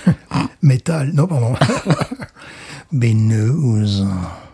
[0.61, 1.53] Métal, non, pardon.
[2.91, 4.03] Binous.